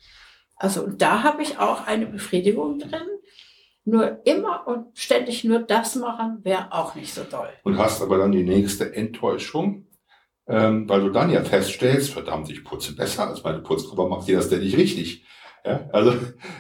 Also 0.57 0.83
und 0.85 1.03
da 1.03 1.23
habe 1.23 1.43
ich 1.43 1.59
auch 1.59 1.87
eine 1.87 2.07
Befriedigung 2.07 2.79
drin. 2.79 3.09
Nur 3.85 4.27
immer 4.27 4.67
und 4.67 4.99
ständig 4.99 5.45
nur 5.45 5.61
das 5.61 5.95
machen, 5.95 6.41
wäre 6.43 6.73
auch 6.73 6.97
nicht 6.97 7.15
so 7.15 7.23
toll. 7.23 7.49
Und 7.63 7.79
hast 7.79 8.03
aber 8.03 8.19
dann 8.19 8.33
die 8.33 8.43
nächste 8.43 8.93
Enttäuschung, 8.93 9.87
ähm, 10.49 10.89
weil 10.89 11.03
du 11.03 11.11
dann 11.11 11.31
ja 11.31 11.45
feststellst, 11.45 12.11
verdammt, 12.11 12.51
ich 12.51 12.65
putze 12.65 12.97
besser 12.97 13.29
als 13.29 13.45
meine 13.45 13.61
Putzgruppe, 13.61 14.09
macht 14.09 14.27
die 14.27 14.33
das 14.33 14.49
denn 14.49 14.61
nicht 14.61 14.77
richtig? 14.77 15.25
Ja, 15.65 15.89
also 15.93 16.15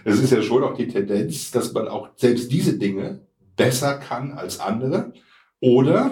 es 0.04 0.20
ist 0.20 0.32
ja 0.32 0.42
schon 0.42 0.62
auch 0.62 0.76
die 0.76 0.86
Tendenz, 0.86 1.50
dass 1.50 1.72
man 1.72 1.88
auch 1.88 2.10
selbst 2.16 2.50
diese 2.52 2.78
Dinge 2.78 3.26
besser 3.56 3.98
kann 3.98 4.32
als 4.32 4.60
andere. 4.60 5.12
Oder 5.60 6.10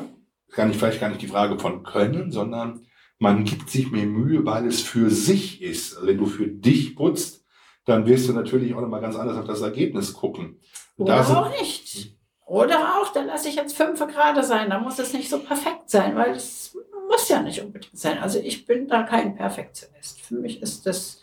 gar 0.54 0.66
nicht, 0.66 0.78
vielleicht 0.78 1.00
gar 1.00 1.08
nicht 1.08 1.22
die 1.22 1.28
Frage 1.28 1.58
von 1.58 1.82
können, 1.82 2.30
sondern 2.30 2.86
man 3.18 3.44
gibt 3.44 3.70
sich 3.70 3.90
mehr 3.90 4.06
Mühe, 4.06 4.44
weil 4.44 4.66
es 4.66 4.82
für 4.82 5.10
sich 5.10 5.62
ist. 5.62 5.94
Also 5.94 6.06
wenn 6.06 6.18
du 6.18 6.26
für 6.26 6.46
dich 6.46 6.96
putzt, 6.96 7.44
dann 7.84 8.06
wirst 8.06 8.28
du 8.28 8.32
natürlich 8.32 8.74
auch 8.74 8.80
nochmal 8.80 9.00
ganz 9.00 9.16
anders 9.16 9.36
auf 9.36 9.46
das 9.46 9.60
Ergebnis 9.60 10.12
gucken. 10.14 10.60
Oder 10.96 11.20
auch 11.20 11.50
nicht. 11.50 12.16
Oder 12.46 12.96
auch, 12.96 13.12
dann 13.12 13.26
lasse 13.26 13.48
ich 13.48 13.56
jetzt 13.56 13.76
fünf 13.76 13.98
Grad 14.00 14.44
sein, 14.44 14.70
da 14.70 14.78
muss 14.78 14.98
es 14.98 15.12
nicht 15.12 15.30
so 15.30 15.38
perfekt 15.38 15.88
sein, 15.88 16.14
weil 16.14 16.32
es 16.32 16.76
muss 17.08 17.28
ja 17.28 17.42
nicht 17.42 17.60
unbedingt 17.60 17.98
sein. 17.98 18.18
Also 18.18 18.38
ich 18.38 18.66
bin 18.66 18.86
da 18.86 19.02
kein 19.02 19.34
Perfektionist. 19.34 20.20
Für 20.20 20.34
mich 20.34 20.60
ist 20.60 20.86
das, 20.86 21.20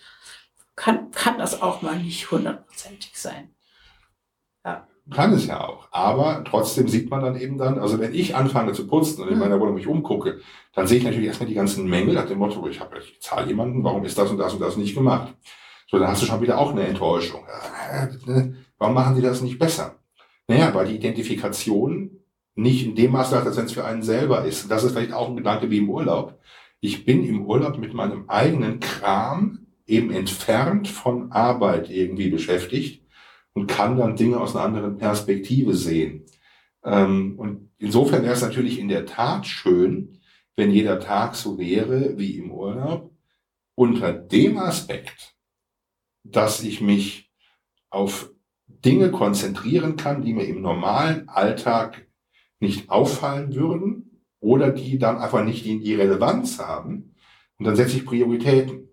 kann, 0.76 1.12
kann 1.12 1.38
das 1.38 1.62
auch 1.62 1.82
mal 1.82 1.98
nicht 1.98 2.32
hundertprozentig 2.32 3.20
sein. 3.20 3.54
Kann 5.12 5.34
es 5.34 5.45
ja 5.45 5.67
auch. 5.67 5.88
Aber 5.91 6.43
trotzdem 6.45 6.88
sieht 6.88 7.10
man 7.10 7.21
dann 7.21 7.36
eben 7.39 7.58
dann, 7.58 7.80
also 7.80 8.00
wenn 8.00 8.13
ich 8.13 8.36
anfange 8.36 8.71
zu 8.71 8.88
putzen 8.88 9.21
und 9.21 9.28
in 9.28 9.36
mhm. 9.36 9.41
meiner 9.41 9.60
Wohnung 9.60 9.76
mich 9.76 9.88
umgucke, 9.88 10.39
dann 10.74 10.88
sehe 10.88 11.00
ich 11.00 11.04
natürlich 11.04 11.28
erstmal 11.28 11.50
die 11.50 11.56
ganzen 11.56 11.88
Mängel 11.88 12.15
nach 12.15 12.28
dem 12.28 12.39
Motto, 12.39 12.65
ich 12.67 12.80
habe 12.80 12.97
ich 12.97 13.19
zahle 13.19 13.47
jemanden, 13.47 13.84
warum 13.84 14.06
ist 14.06 14.17
das 14.17 14.32
und 14.32 14.38
das 14.38 14.54
und 14.54 14.62
das 14.62 14.78
nicht 14.78 14.95
gemacht? 14.95 15.36
So, 15.88 16.00
dann 16.00 16.08
hast 16.08 16.21
du 16.21 16.26
schon 16.26 16.41
wieder 16.41 16.58
auch 16.58 16.71
eine 16.71 16.88
Enttäuschung. 16.88 17.41
Warum 18.78 18.95
machen 18.95 19.15
die 19.15 19.21
das 19.21 19.41
nicht 19.41 19.60
besser? 19.60 19.97
Naja, 20.47 20.74
weil 20.74 20.88
die 20.88 20.95
Identifikation 20.95 22.12
nicht 22.56 22.86
in 22.86 22.95
dem 22.95 23.12
Maße 23.12 23.36
hat, 23.36 23.45
als 23.45 23.58
wenn 23.58 23.65
es 23.65 23.74
für 23.74 23.86
einen 23.86 24.02
selber 24.02 24.45
ist. 24.45 24.71
Das 24.71 24.84
ist 24.84 24.93
vielleicht 24.93 25.13
auch 25.13 25.30
ein 25.30 25.36
Gedanke 25.36 25.69
wie 25.69 25.80
im 25.80 25.89
Urlaub. 25.89 26.39
Ich 26.80 27.06
bin 27.06 27.26
im 27.26 27.45
Urlaub 27.45 27.78
mit 27.78 27.93
meinem 27.93 28.30
eigenen 28.30 28.80
Kram 28.80 29.67
eben 29.86 30.12
entfernt 30.12 30.88
von 30.88 31.32
Arbeit 31.32 31.89
irgendwie 31.89 32.30
beschäftigt 32.30 33.02
und 33.54 33.68
kann 33.68 33.98
dann 33.98 34.16
Dinge 34.16 34.40
aus 34.40 34.56
einer 34.56 34.66
anderen 34.66 34.98
Perspektive 34.98 35.74
sehen. 35.76 36.26
Ähm, 36.84 37.38
und 37.38 37.72
insofern 37.78 38.24
wäre 38.24 38.34
es 38.34 38.42
natürlich 38.42 38.80
in 38.80 38.88
der 38.88 39.06
Tat 39.06 39.46
schön, 39.46 40.20
wenn 40.56 40.72
jeder 40.72 41.00
Tag 41.00 41.36
so 41.36 41.58
wäre 41.58 42.18
wie 42.18 42.38
im 42.38 42.52
Urlaub, 42.52 43.12
unter 43.76 44.14
dem 44.14 44.58
Aspekt, 44.58 45.36
dass 46.24 46.62
ich 46.64 46.82
mich 46.82 47.32
auf 47.90 48.32
Dinge 48.68 49.12
konzentrieren 49.12 49.96
kann, 49.96 50.22
die 50.22 50.34
mir 50.34 50.46
im 50.46 50.62
normalen 50.62 51.28
Alltag 51.30 52.08
nicht 52.60 52.90
auffallen 52.90 53.56
würden 53.56 54.24
oder 54.40 54.72
die 54.72 54.98
dann 54.98 55.18
einfach 55.18 55.44
nicht 55.44 55.66
in 55.66 55.82
die 55.82 55.96
Relevanz 55.96 56.60
haben. 56.60 57.16
Und 57.58 57.66
dann 57.66 57.76
setze 57.76 57.98
ich 57.98 58.06
Prioritäten. 58.06 58.90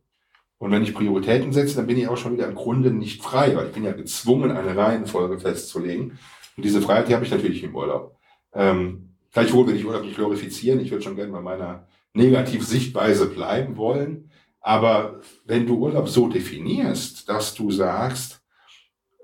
Und 0.58 0.72
wenn 0.72 0.82
ich 0.82 0.94
Prioritäten 0.94 1.52
setze, 1.52 1.76
dann 1.76 1.86
bin 1.86 1.98
ich 1.98 2.08
auch 2.08 2.16
schon 2.16 2.34
wieder 2.34 2.48
im 2.48 2.56
Grunde 2.56 2.90
nicht 2.90 3.22
frei, 3.22 3.54
weil 3.54 3.66
ich 3.66 3.72
bin 3.72 3.84
ja 3.84 3.92
gezwungen, 3.92 4.50
eine 4.50 4.76
Reihenfolge 4.76 5.38
festzulegen. 5.38 6.18
Und 6.56 6.64
diese 6.64 6.82
Freiheit, 6.82 7.08
die 7.08 7.14
habe 7.14 7.24
ich 7.24 7.30
natürlich 7.30 7.62
im 7.62 7.76
Urlaub. 7.76 8.16
Ähm, 8.52 9.10
gleichwohl 9.32 9.68
will 9.68 9.76
ich 9.76 9.86
Urlaub 9.86 10.02
nicht 10.02 10.16
glorifizieren. 10.16 10.80
Ich 10.80 10.90
würde 10.90 11.04
schon 11.04 11.14
gerne 11.14 11.32
bei 11.32 11.40
meiner 11.40 11.86
Negativ-Sichtweise 12.14 13.26
bleiben 13.26 13.76
wollen. 13.76 14.30
Aber 14.60 15.20
wenn 15.44 15.66
du 15.66 15.76
Urlaub 15.76 16.08
so 16.08 16.28
definierst, 16.28 17.28
dass 17.28 17.54
du 17.54 17.70
sagst, 17.70 18.42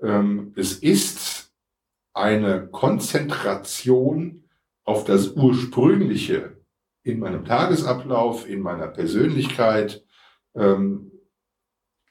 ähm, 0.01 0.53
es 0.55 0.73
ist 0.73 1.51
eine 2.13 2.67
Konzentration 2.67 4.45
auf 4.85 5.03
das 5.03 5.33
Ursprüngliche 5.33 6.57
in 7.03 7.19
meinem 7.19 7.43
Tagesablauf, 7.43 8.47
in 8.47 8.61
meiner 8.61 8.87
Persönlichkeit, 8.87 10.03
ähm, 10.55 11.11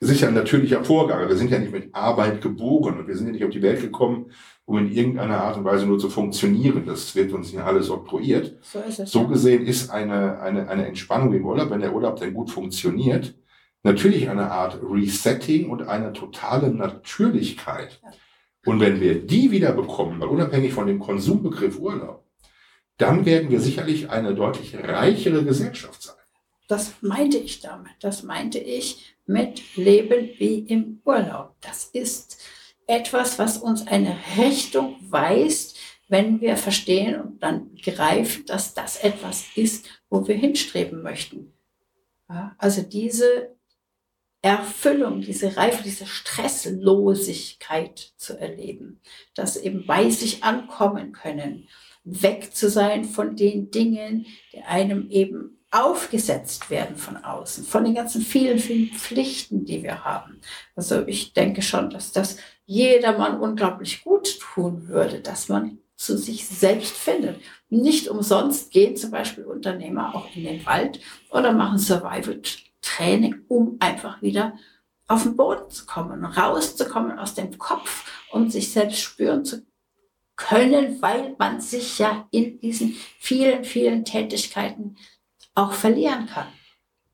sicher 0.05 0.29
ein 0.29 0.35
natürlicher 0.35 0.85
Vorgang. 0.85 1.29
Wir 1.29 1.37
sind 1.37 1.51
ja 1.51 1.59
nicht 1.59 1.73
mit 1.73 1.95
Arbeit 1.95 2.41
geboren 2.41 2.99
und 2.99 3.09
wir 3.09 3.17
sind 3.17 3.27
ja 3.27 3.33
nicht 3.33 3.45
auf 3.45 3.51
die 3.51 3.63
Welt 3.63 3.81
gekommen, 3.81 4.31
um 4.65 4.79
in 4.79 4.93
irgendeiner 4.93 5.41
Art 5.43 5.57
und 5.57 5.65
Weise 5.65 5.87
nur 5.87 5.99
zu 5.99 6.09
funktionieren. 6.09 6.85
Das 6.87 7.15
wird 7.15 7.33
uns 7.33 7.53
ja 7.53 7.65
alles 7.65 7.91
oktroyiert. 7.91 8.57
So, 8.63 8.81
ist 8.81 8.99
es, 8.99 9.11
so 9.11 9.27
gesehen 9.27 9.67
ist 9.67 9.91
eine, 9.91 10.41
eine, 10.41 10.69
eine 10.69 10.87
Entspannung 10.87 11.33
im 11.35 11.45
Urlaub, 11.45 11.71
wenn 11.71 11.81
der 11.81 11.95
Urlaub 11.95 12.19
dann 12.19 12.35
gut 12.35 12.51
funktioniert, 12.51 13.35
natürlich 13.83 14.29
eine 14.29 14.51
Art 14.51 14.79
Resetting 14.83 15.69
und 15.71 15.83
eine 15.83 16.13
totale 16.13 16.73
Natürlichkeit. 16.73 18.01
Und 18.65 18.81
wenn 18.81 19.01
wir 19.01 19.27
die 19.27 19.51
wieder 19.51 19.73
bekommen, 19.73 20.19
mal 20.19 20.29
unabhängig 20.29 20.73
von 20.73 20.87
dem 20.87 20.99
Konsumbegriff 20.99 21.79
Urlaub, 21.79 22.25
dann 22.97 23.27
werden 23.27 23.51
wir 23.51 23.61
sicherlich 23.61 24.11
eine 24.11 24.35
deutlich 24.35 24.77
reichere 24.77 25.45
Gesellschaft 25.45 26.03
sein. 26.03 26.15
Das 26.69 26.95
meinte 27.03 27.37
ich 27.37 27.61
damit. 27.61 27.93
Das 28.01 28.23
meinte 28.23 28.59
ich 28.59 29.14
mit 29.27 29.77
Leben 29.77 30.31
wie 30.39 30.61
im 30.61 31.03
Urlaub. 31.05 31.55
Das 31.61 31.85
ist 31.93 32.43
etwas, 32.87 33.39
was 33.39 33.59
uns 33.59 33.87
eine 33.87 34.17
Richtung 34.37 34.97
weist, 35.09 35.79
wenn 36.09 36.41
wir 36.41 36.57
verstehen 36.57 37.21
und 37.21 37.41
dann 37.43 37.75
greifen, 37.77 38.47
dass 38.47 38.75
das 38.75 38.97
etwas 38.99 39.45
ist, 39.57 39.87
wo 40.11 40.29
wir 40.29 40.37
hinstreben 40.37 41.03
möchten. 41.03 41.53
Also 42.59 42.83
diese 42.83 43.57
Erfüllung, 44.43 45.23
diese 45.23 45.57
Reife, 45.57 45.83
diese 45.83 46.07
Stresslosigkeit 46.07 48.13
zu 48.17 48.39
erleben, 48.39 49.01
dass 49.35 49.57
eben 49.57 49.87
bei 49.87 50.11
sich 50.11 50.45
ankommen 50.45 51.13
können, 51.13 51.67
weg 52.05 52.55
zu 52.55 52.69
sein 52.69 53.05
von 53.05 53.37
den 53.37 53.71
Dingen, 53.71 54.27
die 54.53 54.61
einem 54.61 55.09
eben 55.09 55.64
aufgesetzt 55.75 56.71
werden 56.71 56.97
von 56.97 57.17
außen, 57.17 57.65
von 57.65 57.85
den 57.85 57.97
ganzen 57.97 58.23
vielen, 58.23 58.61
vielen 58.61 58.97
Pflichten, 58.97 59.65
die 59.65 59.83
wir 59.83 60.05
haben. 60.05 60.41
Also 60.77 61.05
ich 61.07 61.33
denke 61.33 61.63
schon, 61.63 61.91
dass 61.91 62.13
das 62.13 62.37
jedermann 62.65 63.41
unglaublich 63.41 64.05
gut 64.05 64.39
tun 64.39 64.87
würde, 64.87 65.21
dass 65.21 65.49
man 65.49 65.79
zu 65.97 66.17
sich 66.17 66.47
selbst 66.47 66.97
findet. 66.97 67.41
Nicht 67.71 68.09
umsonst 68.09 68.71
gehen 68.71 68.97
zum 68.97 69.11
Beispiel 69.11 69.45
Unternehmer 69.45 70.15
auch 70.15 70.29
in 70.37 70.45
den 70.45 70.65
Wald 70.65 71.01
oder 71.31 71.53
machen 71.53 71.79
Survival-Training, 71.79 73.43
um 73.49 73.77
einfach 73.81 74.23
wieder 74.23 74.57
auf 75.09 75.25
den 75.25 75.37
Boden 75.37 75.71
zu 75.71 75.87
kommen, 75.87 76.25
rauszukommen 76.25 77.19
aus 77.19 77.35
dem 77.35 77.59
Kopf 77.59 78.09
und 78.31 78.53
sich 78.53 78.71
selbst 78.71 79.01
spüren 79.01 79.45
zu 79.45 79.67
können, 80.37 81.01
weil 81.01 81.35
man 81.39 81.61
sich 81.61 81.99
ja 81.99 82.27
in 82.31 82.59
diesen 82.61 82.97
vielen, 83.19 83.65
vielen 83.65 84.05
Tätigkeiten 84.05 84.97
auch 85.55 85.73
verlieren 85.73 86.27
kann. 86.27 86.47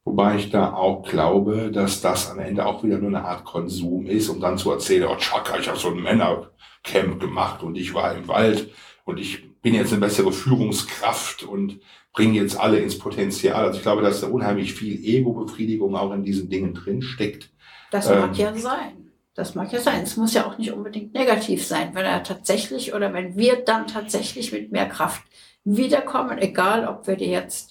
Wobei 0.04 0.36
ich 0.36 0.50
da 0.50 0.72
auch 0.72 1.02
glaube, 1.02 1.70
dass 1.70 2.00
das 2.00 2.30
am 2.30 2.38
Ende 2.38 2.66
auch 2.66 2.82
wieder 2.82 2.98
nur 2.98 3.08
eine 3.08 3.24
Art 3.24 3.44
Konsum 3.44 4.06
ist, 4.06 4.28
um 4.28 4.40
dann 4.40 4.58
zu 4.58 4.70
erzählen, 4.70 5.08
oh 5.08 5.16
Chaka, 5.16 5.58
ich 5.58 5.68
habe 5.68 5.78
so 5.78 5.88
ein 5.88 6.02
Männercamp 6.02 7.20
gemacht 7.20 7.62
und 7.62 7.76
ich 7.76 7.92
war 7.92 8.14
im 8.14 8.26
Wald 8.26 8.70
und 9.04 9.18
ich 9.18 9.60
bin 9.60 9.74
jetzt 9.74 9.92
eine 9.92 10.00
bessere 10.00 10.32
Führungskraft 10.32 11.42
und 11.42 11.80
bringe 12.12 12.34
jetzt 12.34 12.58
alle 12.58 12.78
ins 12.78 12.98
Potenzial. 12.98 13.66
Also 13.66 13.76
ich 13.76 13.82
glaube, 13.82 14.02
dass 14.02 14.20
da 14.20 14.28
unheimlich 14.28 14.72
viel 14.74 15.04
Ego-Befriedigung 15.04 15.94
auch 15.94 16.12
in 16.12 16.24
diesen 16.24 16.48
Dingen 16.48 16.74
drin 16.74 17.02
steckt. 17.02 17.50
Das 17.90 18.08
mag 18.08 18.30
ähm, 18.30 18.34
ja 18.34 18.54
sein. 18.54 19.12
Das 19.34 19.54
mag 19.54 19.72
ja 19.72 19.80
sein. 19.80 20.02
Es 20.02 20.16
muss 20.16 20.34
ja 20.34 20.46
auch 20.46 20.58
nicht 20.58 20.72
unbedingt 20.72 21.14
negativ 21.14 21.64
sein, 21.64 21.94
wenn 21.94 22.04
er 22.04 22.22
tatsächlich 22.22 22.94
oder 22.94 23.12
wenn 23.12 23.36
wir 23.36 23.64
dann 23.64 23.86
tatsächlich 23.86 24.50
mit 24.52 24.72
mehr 24.72 24.88
Kraft 24.88 25.22
wiederkommen, 25.64 26.38
egal 26.38 26.88
ob 26.88 27.06
wir 27.06 27.16
die 27.16 27.30
jetzt 27.30 27.69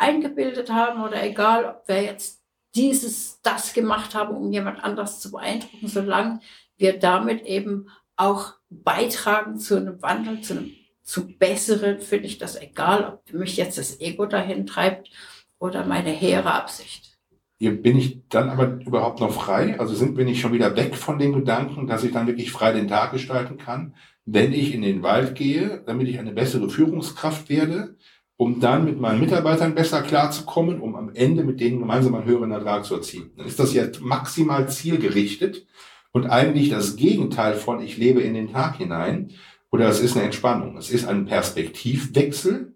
eingebildet 0.00 0.70
haben 0.70 1.02
oder 1.02 1.22
egal, 1.22 1.64
ob 1.66 1.88
wir 1.88 2.02
jetzt 2.02 2.40
dieses, 2.74 3.40
das 3.42 3.72
gemacht 3.72 4.14
haben, 4.14 4.34
um 4.34 4.52
jemand 4.52 4.82
anders 4.82 5.20
zu 5.20 5.30
beeindrucken, 5.30 5.88
solange 5.88 6.40
wir 6.76 6.98
damit 6.98 7.42
eben 7.44 7.88
auch 8.16 8.54
beitragen 8.70 9.58
zu 9.58 9.76
einem 9.76 10.00
Wandel, 10.02 10.40
zu 10.40 10.54
einem 10.54 10.72
zu 11.02 11.26
besseren, 11.26 11.98
finde 11.98 12.26
ich 12.26 12.38
das 12.38 12.60
egal, 12.60 13.04
ob 13.04 13.32
mich 13.32 13.56
jetzt 13.56 13.78
das 13.78 14.00
Ego 14.00 14.26
dahin 14.26 14.66
treibt 14.66 15.10
oder 15.58 15.84
meine 15.84 16.10
hehre 16.10 16.52
Absicht. 16.52 17.18
Hier 17.58 17.82
bin 17.82 17.98
ich 17.98 18.20
dann 18.28 18.48
aber 18.48 18.78
überhaupt 18.86 19.20
noch 19.20 19.32
frei? 19.32 19.78
Also 19.78 19.94
sind 19.94 20.16
wir 20.16 20.24
nicht 20.24 20.40
schon 20.40 20.52
wieder 20.52 20.76
weg 20.76 20.94
von 20.94 21.18
dem 21.18 21.32
Gedanken, 21.32 21.86
dass 21.86 22.04
ich 22.04 22.12
dann 22.12 22.26
wirklich 22.26 22.52
frei 22.52 22.72
den 22.72 22.88
Tag 22.88 23.12
gestalten 23.12 23.58
kann, 23.58 23.94
wenn 24.24 24.52
ich 24.52 24.72
in 24.72 24.82
den 24.82 25.02
Wald 25.02 25.34
gehe, 25.34 25.82
damit 25.84 26.08
ich 26.08 26.18
eine 26.18 26.32
bessere 26.32 26.70
Führungskraft 26.70 27.50
werde, 27.50 27.96
um 28.40 28.58
dann 28.58 28.86
mit 28.86 28.98
meinen 28.98 29.20
Mitarbeitern 29.20 29.74
besser 29.74 30.00
klarzukommen, 30.00 30.80
um 30.80 30.96
am 30.96 31.10
Ende 31.12 31.44
mit 31.44 31.60
denen 31.60 31.78
gemeinsam 31.78 32.14
einen 32.14 32.24
höheren 32.24 32.50
Ertrag 32.52 32.86
zu 32.86 32.94
erzielen. 32.94 33.32
Dann 33.36 33.46
ist 33.46 33.58
das 33.58 33.74
ja 33.74 33.84
maximal 34.00 34.66
zielgerichtet 34.66 35.66
und 36.12 36.24
eigentlich 36.24 36.70
das 36.70 36.96
Gegenteil 36.96 37.52
von 37.52 37.82
ich 37.82 37.98
lebe 37.98 38.22
in 38.22 38.32
den 38.32 38.50
Tag 38.50 38.76
hinein 38.76 39.32
oder 39.70 39.90
es 39.90 40.00
ist 40.00 40.16
eine 40.16 40.24
Entspannung. 40.24 40.78
Es 40.78 40.88
ist 40.88 41.06
ein 41.06 41.26
Perspektivwechsel, 41.26 42.74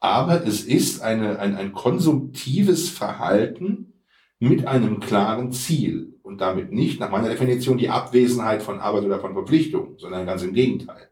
aber 0.00 0.44
es 0.44 0.64
ist 0.64 1.02
eine, 1.02 1.38
ein, 1.38 1.54
ein 1.54 1.72
konsumtives 1.72 2.88
Verhalten 2.88 4.02
mit 4.40 4.66
einem 4.66 4.98
klaren 4.98 5.52
Ziel 5.52 6.18
und 6.24 6.40
damit 6.40 6.72
nicht 6.72 6.98
nach 6.98 7.12
meiner 7.12 7.28
Definition 7.28 7.78
die 7.78 7.90
Abwesenheit 7.90 8.60
von 8.60 8.80
Arbeit 8.80 9.04
oder 9.04 9.20
von 9.20 9.34
Verpflichtung, 9.34 9.94
sondern 9.98 10.26
ganz 10.26 10.42
im 10.42 10.52
Gegenteil 10.52 11.10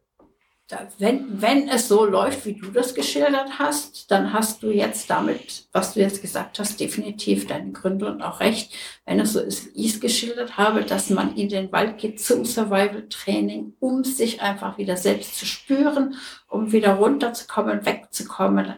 wenn, 0.99 1.43
wenn 1.43 1.69
es 1.69 1.89
so 1.89 2.07
läuft, 2.07 2.47
wie 2.47 2.55
du 2.55 2.71
das 2.71 2.95
geschildert 2.95 3.59
hast, 3.59 4.11
dann 4.11 4.33
hast 4.33 4.63
du 4.63 4.71
jetzt 4.71 5.11
damit, 5.11 5.69
was 5.73 5.93
du 5.93 6.01
jetzt 6.01 6.23
gesagt 6.23 6.59
hast, 6.59 6.81
definitiv 6.81 7.47
deine 7.47 7.73
Gründe 7.73 8.07
und 8.07 8.23
auch 8.23 8.41
recht. 8.41 8.73
Wenn 9.05 9.21
es 9.21 9.35
so 9.35 9.41
ist, 9.41 9.67
wie 9.67 9.85
ich 9.85 9.95
es 9.95 10.01
geschildert 10.01 10.57
habe, 10.57 10.85
dass 10.85 11.11
man 11.11 11.37
in 11.37 11.51
den 11.51 11.71
Wald 11.71 11.99
geht 11.99 12.19
zum 12.19 12.47
Survival-Training, 12.47 13.75
um 13.79 14.05
sich 14.05 14.41
einfach 14.41 14.79
wieder 14.79 14.97
selbst 14.97 15.39
zu 15.39 15.45
spüren, 15.45 16.17
um 16.49 16.73
wieder 16.73 16.95
runterzukommen, 16.95 17.85
wegzukommen, 17.85 18.75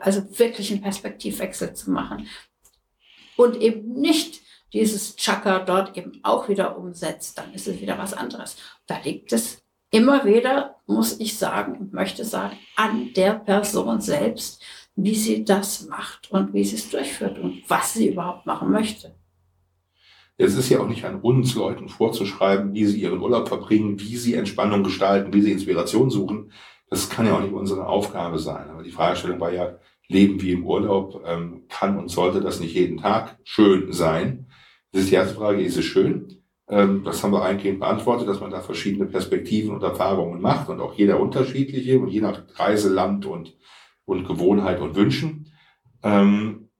also 0.00 0.38
wirklich 0.38 0.72
einen 0.72 0.82
Perspektivwechsel 0.82 1.74
zu 1.74 1.92
machen 1.92 2.28
und 3.36 3.56
eben 3.56 4.00
nicht 4.00 4.42
dieses 4.72 5.14
Chakra 5.14 5.60
dort 5.60 5.96
eben 5.96 6.18
auch 6.24 6.48
wieder 6.48 6.76
umsetzt, 6.76 7.38
dann 7.38 7.54
ist 7.54 7.68
es 7.68 7.80
wieder 7.80 7.96
was 7.98 8.12
anderes. 8.12 8.56
Da 8.88 8.98
liegt 8.98 9.32
es 9.32 9.63
immer 9.94 10.24
wieder, 10.24 10.74
muss 10.86 11.20
ich 11.20 11.38
sagen 11.38 11.76
und 11.78 11.92
möchte 11.92 12.24
sagen, 12.24 12.56
an 12.74 13.12
der 13.14 13.34
Person 13.34 14.00
selbst, 14.00 14.60
wie 14.96 15.14
sie 15.14 15.44
das 15.44 15.86
macht 15.86 16.32
und 16.32 16.52
wie 16.52 16.64
sie 16.64 16.76
es 16.76 16.90
durchführt 16.90 17.38
und 17.38 17.62
was 17.68 17.94
sie 17.94 18.08
überhaupt 18.08 18.44
machen 18.44 18.72
möchte. 18.72 19.14
Es 20.36 20.56
ist 20.56 20.68
ja 20.68 20.80
auch 20.80 20.88
nicht 20.88 21.04
an 21.04 21.20
uns 21.20 21.54
Leuten 21.54 21.88
vorzuschreiben, 21.88 22.74
wie 22.74 22.86
sie 22.86 23.02
ihren 23.02 23.20
Urlaub 23.20 23.46
verbringen, 23.46 24.00
wie 24.00 24.16
sie 24.16 24.34
Entspannung 24.34 24.82
gestalten, 24.82 25.32
wie 25.32 25.42
sie 25.42 25.52
Inspiration 25.52 26.10
suchen. 26.10 26.50
Das 26.90 27.08
kann 27.08 27.26
ja 27.26 27.36
auch 27.36 27.40
nicht 27.40 27.52
unsere 27.52 27.86
Aufgabe 27.86 28.40
sein. 28.40 28.68
Aber 28.70 28.82
die 28.82 28.90
Fragestellung 28.90 29.38
war 29.38 29.52
ja, 29.52 29.78
leben 30.08 30.42
wie 30.42 30.52
im 30.52 30.66
Urlaub, 30.66 31.22
ähm, 31.24 31.62
kann 31.68 31.96
und 31.98 32.08
sollte 32.08 32.40
das 32.40 32.58
nicht 32.58 32.74
jeden 32.74 32.98
Tag 32.98 33.38
schön 33.44 33.92
sein? 33.92 34.46
Das 34.90 35.02
ist 35.02 35.10
die 35.12 35.14
erste 35.14 35.36
Frage, 35.36 35.62
ist 35.62 35.76
es 35.76 35.84
schön? 35.84 36.43
Ähm, 36.74 37.04
das 37.04 37.22
haben 37.22 37.32
wir 37.32 37.44
eingehend 37.44 37.78
beantwortet, 37.78 38.26
dass 38.26 38.40
man 38.40 38.50
da 38.50 38.60
verschiedene 38.60 39.06
Perspektiven 39.06 39.72
und 39.72 39.84
Erfahrungen 39.84 40.40
macht 40.40 40.68
und 40.68 40.80
auch 40.80 40.94
jeder 40.94 41.20
unterschiedliche 41.20 42.00
und 42.00 42.08
je 42.08 42.20
nach 42.20 42.42
Reiseland 42.56 43.26
und, 43.26 43.56
und 44.04 44.26
Gewohnheit 44.26 44.80
und 44.80 44.96
Wünschen. 44.96 45.52
Ähm, 46.02 46.70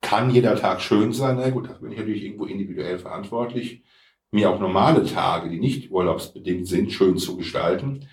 kann 0.00 0.30
jeder 0.30 0.56
Tag 0.56 0.80
schön 0.80 1.12
sein? 1.12 1.36
Na 1.38 1.50
gut, 1.50 1.68
da 1.68 1.74
bin 1.74 1.92
ich 1.92 1.98
natürlich 1.98 2.24
irgendwo 2.24 2.46
individuell 2.46 2.98
verantwortlich, 2.98 3.84
mir 4.30 4.48
auch 4.48 4.58
normale 4.58 5.04
Tage, 5.04 5.50
die 5.50 5.60
nicht 5.60 5.90
urlaubsbedingt 5.90 6.66
sind, 6.66 6.90
schön 6.90 7.18
zu 7.18 7.36
gestalten. 7.36 8.08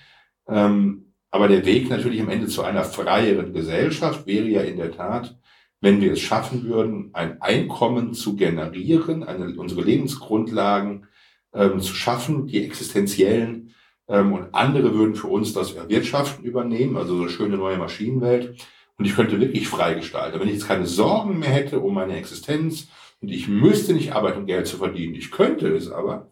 Ähm, 0.46 1.14
aber 1.32 1.48
der 1.48 1.66
Weg 1.66 1.90
natürlich 1.90 2.20
am 2.20 2.30
Ende 2.30 2.48
zu 2.48 2.64
einer 2.64 2.84
freieren 2.84 3.54
Gesellschaft 3.54 4.28
wäre 4.28 4.48
ja 4.48 4.62
in 4.62 4.76
der 4.76 4.92
Tat, 4.92 5.40
wenn 5.80 6.02
wir 6.02 6.12
es 6.12 6.20
schaffen 6.20 6.66
würden, 6.66 7.12
ein 7.14 7.42
Einkommen 7.42 8.14
zu 8.14 8.36
generieren, 8.36 9.24
eine, 9.24 9.58
unsere 9.58 9.84
Lebensgrundlagen 9.84 11.06
ähm, 11.54 11.80
zu 11.80 11.94
schaffen, 11.94 12.48
die 12.48 12.64
existenziellen, 12.64 13.74
ähm, 14.10 14.34
und 14.34 14.54
andere 14.54 14.94
würden 14.94 15.16
für 15.16 15.28
uns 15.28 15.54
das 15.54 15.74
Erwirtschaften 15.74 16.44
übernehmen, 16.44 16.98
also 16.98 17.16
so 17.16 17.22
eine 17.22 17.32
schöne 17.32 17.58
neue 17.58 17.78
Maschinenwelt. 17.78 18.58
Und 18.98 19.06
ich 19.06 19.16
könnte 19.16 19.40
wirklich 19.40 19.70
frei 19.70 19.94
gestalten. 19.94 20.40
Wenn 20.40 20.48
ich 20.48 20.56
jetzt 20.56 20.68
keine 20.68 20.86
Sorgen 20.86 21.40
mehr 21.40 21.50
hätte 21.50 21.80
um 21.80 21.94
meine 21.94 22.18
Existenz 22.18 22.90
und 23.22 23.30
ich 23.30 23.48
müsste 23.48 23.94
nicht 23.94 24.14
arbeiten, 24.14 24.40
um 24.40 24.46
Geld 24.46 24.68
zu 24.68 24.78
verdienen, 24.78 25.16
ich 25.16 25.32
könnte 25.32 25.70
es 25.70 25.90
aber, 25.90 26.28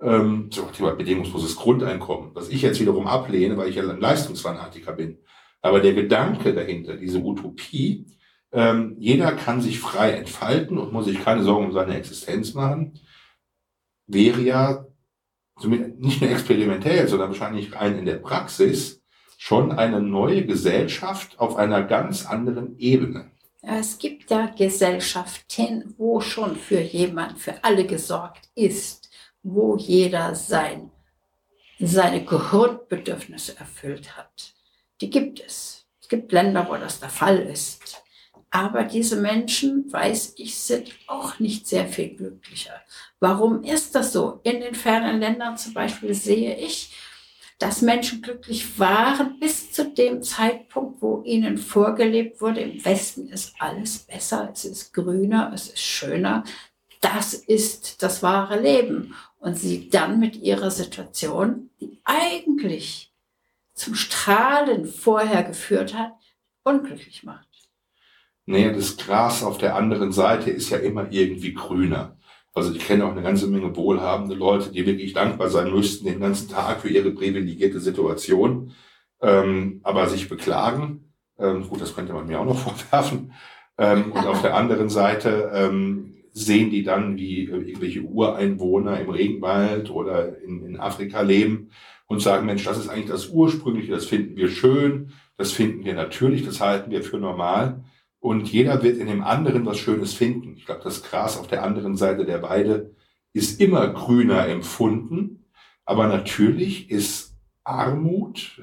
ähm, 0.00 0.48
so 0.52 0.62
Thema 0.66 0.92
bedingungsloses 0.94 1.56
Grundeinkommen, 1.56 2.30
was 2.34 2.50
ich 2.50 2.62
jetzt 2.62 2.80
wiederum 2.80 3.06
ablehne, 3.06 3.56
weil 3.56 3.70
ich 3.70 3.76
ja 3.76 3.88
ein 3.88 4.00
Leistungsfanatiker 4.00 4.92
bin. 4.92 5.18
Aber 5.62 5.80
der 5.80 5.94
Gedanke 5.94 6.54
dahinter, 6.54 6.96
diese 6.96 7.20
Utopie, 7.20 8.06
ähm, 8.52 8.94
jeder 8.98 9.32
kann 9.32 9.60
sich 9.60 9.80
frei 9.80 10.12
entfalten 10.12 10.78
und 10.78 10.92
muss 10.92 11.06
sich 11.06 11.24
keine 11.24 11.42
Sorgen 11.42 11.66
um 11.66 11.72
seine 11.72 11.96
Existenz 11.96 12.54
machen, 12.54 12.92
wäre 14.06 14.40
ja 14.40 14.86
nicht 15.66 16.20
nur 16.20 16.30
experimentell, 16.30 17.06
sondern 17.08 17.30
wahrscheinlich 17.30 17.74
rein 17.74 17.98
in 17.98 18.06
der 18.06 18.16
Praxis 18.16 19.02
schon 19.38 19.72
eine 19.72 20.00
neue 20.00 20.44
Gesellschaft 20.44 21.38
auf 21.38 21.56
einer 21.56 21.82
ganz 21.82 22.26
anderen 22.26 22.78
Ebene. 22.78 23.30
Es 23.62 23.98
gibt 23.98 24.30
ja 24.30 24.46
Gesellschaften, 24.46 25.94
wo 25.96 26.20
schon 26.20 26.56
für 26.56 26.80
jemand, 26.80 27.38
für 27.38 27.62
alle 27.64 27.86
gesorgt 27.86 28.50
ist, 28.54 29.10
wo 29.42 29.76
jeder 29.76 30.34
sein, 30.34 30.90
seine 31.78 32.24
Grundbedürfnisse 32.24 33.58
erfüllt 33.58 34.16
hat. 34.16 34.54
Die 35.00 35.10
gibt 35.10 35.40
es. 35.40 35.86
Es 36.00 36.08
gibt 36.08 36.32
Länder, 36.32 36.66
wo 36.68 36.76
das 36.76 37.00
der 37.00 37.08
Fall 37.08 37.38
ist. 37.38 38.02
Aber 38.50 38.84
diese 38.84 39.16
Menschen, 39.16 39.90
weiß 39.92 40.34
ich, 40.36 40.56
sind 40.56 40.94
auch 41.06 41.40
nicht 41.40 41.66
sehr 41.66 41.86
viel 41.86 42.14
glücklicher. 42.14 42.80
Warum 43.24 43.64
ist 43.64 43.94
das 43.94 44.12
so? 44.12 44.40
In 44.42 44.60
den 44.60 44.74
fernen 44.74 45.18
Ländern 45.18 45.56
zum 45.56 45.72
Beispiel 45.72 46.12
sehe 46.12 46.58
ich, 46.58 46.94
dass 47.58 47.80
Menschen 47.80 48.20
glücklich 48.20 48.78
waren 48.78 49.40
bis 49.40 49.72
zu 49.72 49.86
dem 49.86 50.22
Zeitpunkt, 50.22 51.00
wo 51.00 51.22
ihnen 51.24 51.56
vorgelebt 51.56 52.42
wurde, 52.42 52.60
im 52.60 52.84
Westen 52.84 53.28
ist 53.28 53.54
alles 53.58 54.00
besser, 54.00 54.50
es 54.52 54.66
ist 54.66 54.92
grüner, 54.92 55.50
es 55.54 55.68
ist 55.68 55.80
schöner. 55.80 56.44
Das 57.00 57.32
ist 57.32 58.02
das 58.02 58.22
wahre 58.22 58.60
Leben. 58.60 59.14
Und 59.38 59.56
sie 59.56 59.88
dann 59.88 60.20
mit 60.20 60.36
ihrer 60.36 60.70
Situation, 60.70 61.70
die 61.80 62.02
eigentlich 62.04 63.10
zum 63.72 63.94
Strahlen 63.94 64.84
vorher 64.84 65.44
geführt 65.44 65.94
hat, 65.94 66.12
unglücklich 66.62 67.24
macht. 67.24 67.48
Naja, 68.44 68.70
das 68.70 68.98
Gras 68.98 69.42
auf 69.42 69.56
der 69.56 69.76
anderen 69.76 70.12
Seite 70.12 70.50
ist 70.50 70.68
ja 70.68 70.76
immer 70.76 71.10
irgendwie 71.10 71.54
grüner. 71.54 72.18
Also 72.54 72.72
ich 72.72 72.86
kenne 72.86 73.04
auch 73.04 73.10
eine 73.10 73.22
ganze 73.22 73.48
Menge 73.48 73.74
wohlhabende 73.74 74.36
Leute, 74.36 74.70
die 74.70 74.86
wirklich 74.86 75.12
dankbar 75.12 75.50
sein 75.50 75.72
müssten 75.72 76.06
den 76.06 76.20
ganzen 76.20 76.48
Tag 76.48 76.80
für 76.80 76.88
ihre 76.88 77.10
privilegierte 77.10 77.80
Situation, 77.80 78.72
ähm, 79.20 79.80
aber 79.82 80.06
sich 80.08 80.28
beklagen. 80.28 81.12
Ähm, 81.36 81.68
gut, 81.68 81.80
das 81.80 81.96
könnte 81.96 82.12
man 82.12 82.26
mir 82.28 82.40
auch 82.40 82.44
noch 82.44 82.58
vorwerfen. 82.90 83.32
Ähm, 83.76 84.12
und 84.12 84.24
auf 84.26 84.40
der 84.42 84.54
anderen 84.54 84.88
Seite 84.88 85.50
ähm, 85.52 86.14
sehen 86.32 86.70
die 86.70 86.84
dann, 86.84 87.16
wie 87.16 87.44
irgendwelche 87.44 88.02
Ureinwohner 88.02 89.00
im 89.00 89.10
Regenwald 89.10 89.90
oder 89.90 90.40
in, 90.42 90.64
in 90.64 90.78
Afrika 90.78 91.22
leben 91.22 91.70
und 92.06 92.20
sagen, 92.20 92.46
Mensch, 92.46 92.64
das 92.64 92.78
ist 92.78 92.88
eigentlich 92.88 93.10
das 93.10 93.28
Ursprüngliche, 93.28 93.92
das 93.92 94.06
finden 94.06 94.36
wir 94.36 94.48
schön, 94.48 95.12
das 95.36 95.52
finden 95.52 95.84
wir 95.84 95.94
natürlich, 95.94 96.44
das 96.44 96.60
halten 96.60 96.90
wir 96.90 97.02
für 97.02 97.18
normal. 97.18 97.84
Und 98.24 98.50
jeder 98.50 98.82
wird 98.82 98.96
in 98.96 99.06
dem 99.06 99.22
anderen 99.22 99.66
was 99.66 99.76
Schönes 99.76 100.14
finden. 100.14 100.54
Ich 100.56 100.64
glaube, 100.64 100.80
das 100.82 101.02
Gras 101.02 101.38
auf 101.38 101.46
der 101.46 101.62
anderen 101.62 101.94
Seite 101.94 102.24
der 102.24 102.40
Weide 102.40 102.94
ist 103.34 103.60
immer 103.60 103.86
grüner 103.88 104.48
empfunden. 104.48 105.44
Aber 105.84 106.06
natürlich 106.06 106.90
ist 106.90 107.36
Armut 107.64 108.62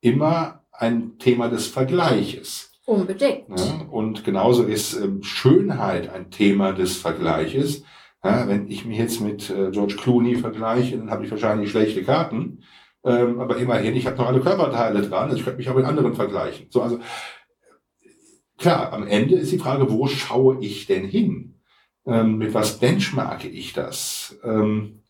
immer 0.00 0.64
ein 0.72 1.20
Thema 1.20 1.48
des 1.48 1.68
Vergleiches. 1.68 2.72
Unbedingt. 2.84 3.48
Ja, 3.48 3.86
und 3.92 4.24
genauso 4.24 4.64
ist 4.64 4.94
ähm, 4.94 5.22
Schönheit 5.22 6.12
ein 6.12 6.32
Thema 6.32 6.72
des 6.72 6.96
Vergleiches. 6.96 7.84
Ja, 8.24 8.48
wenn 8.48 8.66
ich 8.66 8.86
mich 8.86 8.98
jetzt 8.98 9.20
mit 9.20 9.50
äh, 9.50 9.70
George 9.70 9.94
Clooney 9.94 10.34
vergleiche, 10.34 10.98
dann 10.98 11.12
habe 11.12 11.24
ich 11.24 11.30
wahrscheinlich 11.30 11.70
schlechte 11.70 12.02
Karten. 12.02 12.64
Ähm, 13.04 13.38
aber 13.38 13.58
immerhin, 13.58 13.94
ich 13.94 14.06
habe 14.08 14.16
noch 14.16 14.26
alle 14.26 14.40
Körperteile 14.40 15.02
dran. 15.02 15.28
Also 15.28 15.36
ich 15.36 15.44
könnte 15.44 15.58
mich 15.58 15.70
auch 15.70 15.76
mit 15.76 15.84
anderen 15.84 16.14
vergleichen. 16.16 16.66
So, 16.70 16.82
also 16.82 16.98
klar, 18.58 18.92
am 18.92 19.06
Ende 19.06 19.36
ist 19.36 19.52
die 19.52 19.58
Frage, 19.58 19.90
wo 19.90 20.06
schaue 20.06 20.58
ich 20.60 20.86
denn 20.86 21.06
hin? 21.06 21.54
Ähm, 22.06 22.38
mit 22.38 22.54
was 22.54 22.78
benchmarke 22.78 23.48
ich 23.48 23.72
das? 23.72 24.38
Ähm, 24.44 25.02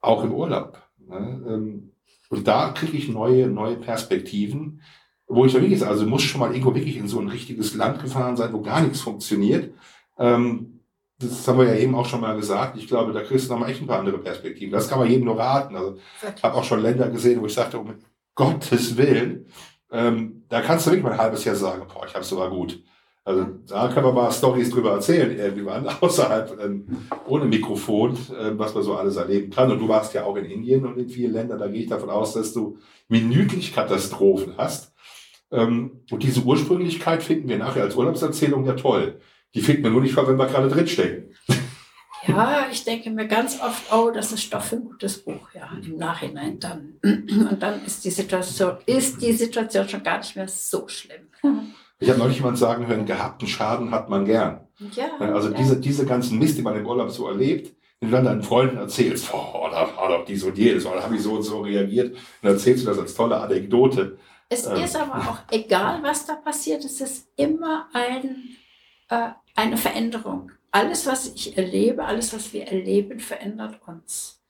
auch 0.00 0.24
im 0.24 0.32
Urlaub. 0.32 0.82
Ne? 0.98 1.42
Ähm, 1.48 1.92
und 2.28 2.46
da 2.46 2.70
kriege 2.70 2.96
ich 2.96 3.08
neue, 3.08 3.48
neue 3.48 3.76
Perspektiven, 3.76 4.82
wo 5.26 5.44
ich 5.44 5.52
sage, 5.52 5.86
also 5.86 6.06
muss 6.06 6.22
schon 6.22 6.40
mal 6.40 6.50
irgendwo 6.52 6.74
wirklich 6.74 6.96
in 6.96 7.08
so 7.08 7.20
ein 7.20 7.28
richtiges 7.28 7.74
Land 7.74 8.02
gefahren 8.02 8.36
sein, 8.36 8.52
wo 8.52 8.60
gar 8.60 8.80
nichts 8.82 9.00
funktioniert. 9.00 9.72
Ähm, 10.18 10.80
das 11.18 11.46
haben 11.46 11.58
wir 11.58 11.66
ja 11.66 11.74
eben 11.74 11.94
auch 11.94 12.06
schon 12.06 12.22
mal 12.22 12.36
gesagt. 12.36 12.78
Ich 12.78 12.86
glaube, 12.86 13.12
da 13.12 13.22
kriegst 13.22 13.48
du 13.48 13.52
noch 13.52 13.60
mal 13.60 13.68
echt 13.68 13.80
ein 13.80 13.86
paar 13.86 13.98
andere 13.98 14.18
Perspektiven. 14.18 14.72
Das 14.72 14.88
kann 14.88 14.98
man 14.98 15.08
jedem 15.08 15.26
nur 15.26 15.38
raten. 15.38 15.76
Also, 15.76 15.98
ich 16.34 16.42
habe 16.42 16.54
auch 16.54 16.64
schon 16.64 16.80
Länder 16.80 17.10
gesehen, 17.10 17.40
wo 17.40 17.46
ich 17.46 17.52
sagte, 17.52 17.78
um 17.78 17.94
Gottes 18.34 18.96
Willen, 18.96 19.46
ähm, 19.92 20.44
da 20.48 20.60
kannst 20.60 20.86
du 20.86 20.90
wirklich 20.90 21.04
mal 21.04 21.12
ein 21.12 21.18
halbes 21.18 21.44
Jahr 21.44 21.56
sagen, 21.56 21.86
boah, 21.92 22.06
ich 22.06 22.12
habe 22.12 22.22
es 22.22 22.28
sogar 22.28 22.50
gut. 22.50 22.82
Also 23.24 23.46
da 23.68 23.88
kann 23.88 24.02
man 24.02 24.14
mal 24.14 24.32
Stories 24.32 24.70
drüber 24.70 24.92
erzählen, 24.92 25.36
irgendwann 25.36 25.86
außerhalb, 26.00 26.58
ähm, 26.62 26.86
ohne 27.26 27.44
Mikrofon, 27.44 28.14
äh, 28.14 28.58
was 28.58 28.74
man 28.74 28.82
so 28.82 28.96
alles 28.96 29.16
erleben 29.16 29.50
kann. 29.50 29.70
Und 29.70 29.78
du 29.78 29.88
warst 29.88 30.14
ja 30.14 30.24
auch 30.24 30.36
in 30.36 30.46
Indien 30.46 30.86
und 30.86 30.98
in 30.98 31.08
vielen 31.08 31.32
Ländern, 31.32 31.58
da 31.58 31.68
gehe 31.68 31.82
ich 31.82 31.88
davon 31.88 32.10
aus, 32.10 32.32
dass 32.32 32.52
du 32.52 32.78
minütlich 33.08 33.74
Katastrophen 33.74 34.54
hast. 34.56 34.92
Ähm, 35.52 36.02
und 36.10 36.22
diese 36.22 36.42
Ursprünglichkeit 36.42 37.22
finden 37.22 37.48
wir 37.48 37.58
nachher 37.58 37.82
als 37.82 37.96
Urlaubserzählung 37.96 38.64
ja 38.64 38.74
toll. 38.74 39.20
Die 39.54 39.60
finden 39.60 39.82
wir 39.82 39.90
nur 39.90 40.00
nicht, 40.00 40.16
wenn 40.16 40.38
wir 40.38 40.46
gerade 40.46 40.68
drinstecken. 40.68 41.34
Ja, 42.26 42.66
ich 42.70 42.84
denke 42.84 43.10
mir 43.10 43.26
ganz 43.26 43.60
oft, 43.60 43.92
oh, 43.92 44.10
das 44.10 44.32
ist 44.32 44.42
Stoff 44.42 44.66
für 44.66 44.76
ein 44.76 44.84
gutes 44.84 45.24
Buch, 45.24 45.48
ja, 45.54 45.70
im 45.82 45.96
Nachhinein 45.96 46.58
dann. 46.58 46.94
Und 47.02 47.58
dann 47.60 47.84
ist 47.84 48.04
die 48.04 48.10
Situation, 48.10 48.76
ist 48.86 49.22
die 49.22 49.32
Situation 49.32 49.88
schon 49.88 50.02
gar 50.02 50.18
nicht 50.18 50.36
mehr 50.36 50.48
so 50.48 50.86
schlimm. 50.88 51.28
Ich 51.98 52.08
habe 52.08 52.18
neulich 52.18 52.36
jemand 52.36 52.58
sagen 52.58 52.86
hören, 52.86 53.06
gehabten 53.06 53.46
Schaden 53.46 53.90
hat 53.90 54.08
man 54.08 54.24
gern. 54.24 54.66
Ja. 54.92 55.08
Also 55.18 55.50
ja. 55.50 55.56
diese, 55.56 55.80
diese 55.80 56.06
ganzen 56.06 56.38
Mist, 56.38 56.58
die 56.58 56.62
man 56.62 56.76
im 56.76 56.86
Urlaub 56.86 57.10
so 57.10 57.28
erlebt, 57.28 57.74
wenn 58.00 58.10
du 58.10 58.16
dann 58.16 58.24
deinen 58.24 58.42
Freunden 58.42 58.78
erzählst, 58.78 59.32
oh, 59.32 59.68
da 59.70 59.88
war 59.96 60.08
doch 60.08 60.24
dies 60.24 60.42
und 60.42 60.56
jedes, 60.56 60.86
oder 60.86 61.02
habe 61.02 61.16
ich 61.16 61.22
so 61.22 61.34
und 61.34 61.42
so 61.42 61.60
reagiert, 61.60 62.16
dann 62.42 62.52
erzählst 62.52 62.84
du 62.84 62.88
das 62.88 62.98
als 62.98 63.14
tolle 63.14 63.38
Anekdote. 63.38 64.18
Es 64.48 64.66
ähm. 64.66 64.82
ist 64.82 64.96
aber 64.96 65.16
auch 65.16 65.38
egal, 65.50 66.02
was 66.02 66.26
da 66.26 66.34
passiert, 66.34 66.84
es 66.84 67.00
ist 67.00 67.28
immer 67.36 67.88
ein, 67.92 68.56
äh, 69.08 69.28
eine 69.54 69.76
Veränderung 69.76 70.50
alles, 70.70 71.06
was 71.06 71.26
ich 71.34 71.56
erlebe, 71.56 72.04
alles, 72.04 72.32
was 72.32 72.52
wir 72.52 72.66
erleben, 72.66 73.20
verändert 73.20 73.80
uns. 73.86 74.40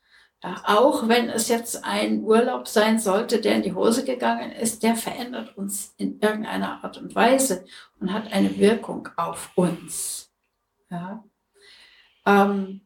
Ja, 0.42 0.62
auch 0.64 1.06
wenn 1.06 1.28
es 1.28 1.48
jetzt 1.48 1.84
ein 1.84 2.22
Urlaub 2.22 2.66
sein 2.66 2.98
sollte, 2.98 3.40
der 3.40 3.56
in 3.56 3.62
die 3.62 3.74
Hose 3.74 4.04
gegangen 4.04 4.52
ist, 4.52 4.82
der 4.82 4.96
verändert 4.96 5.56
uns 5.56 5.94
in 5.98 6.18
irgendeiner 6.20 6.82
Art 6.82 6.96
und 6.96 7.14
Weise 7.14 7.66
und 8.00 8.12
hat 8.12 8.32
eine 8.32 8.58
Wirkung 8.58 9.08
auf 9.16 9.50
uns. 9.54 10.30
Ja. 10.90 11.22
Ähm, 12.24 12.80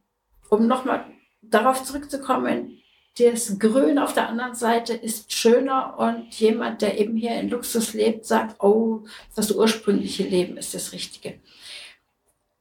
um 0.48 0.66
nochmal 0.66 1.06
darauf 1.42 1.84
zurückzukommen, 1.84 2.80
das 3.18 3.56
Grün 3.60 4.00
auf 4.00 4.14
der 4.14 4.28
anderen 4.28 4.56
Seite 4.56 4.94
ist 4.94 5.32
schöner 5.32 5.96
und 5.98 6.34
jemand, 6.34 6.82
der 6.82 6.98
eben 6.98 7.16
hier 7.16 7.38
in 7.38 7.48
Luxus 7.48 7.94
lebt, 7.94 8.26
sagt, 8.26 8.60
oh, 8.60 9.04
das 9.36 9.52
ursprüngliche 9.52 10.24
Leben 10.24 10.56
ist 10.56 10.74
das 10.74 10.92
Richtige. 10.92 11.38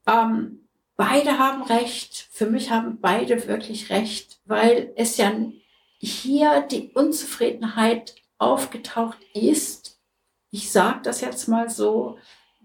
Ähm, 0.06 0.63
beide 0.96 1.38
haben 1.38 1.62
recht. 1.62 2.28
Für 2.30 2.46
mich 2.46 2.70
haben 2.70 3.00
beide 3.00 3.46
wirklich 3.46 3.90
recht, 3.90 4.40
weil 4.44 4.92
es 4.96 5.16
ja 5.16 5.32
hier 5.98 6.62
die 6.62 6.90
Unzufriedenheit 6.92 8.14
aufgetaucht 8.38 9.18
ist. 9.32 10.00
Ich 10.50 10.70
sage 10.70 11.00
das 11.02 11.20
jetzt 11.20 11.48
mal 11.48 11.70
so, 11.70 12.18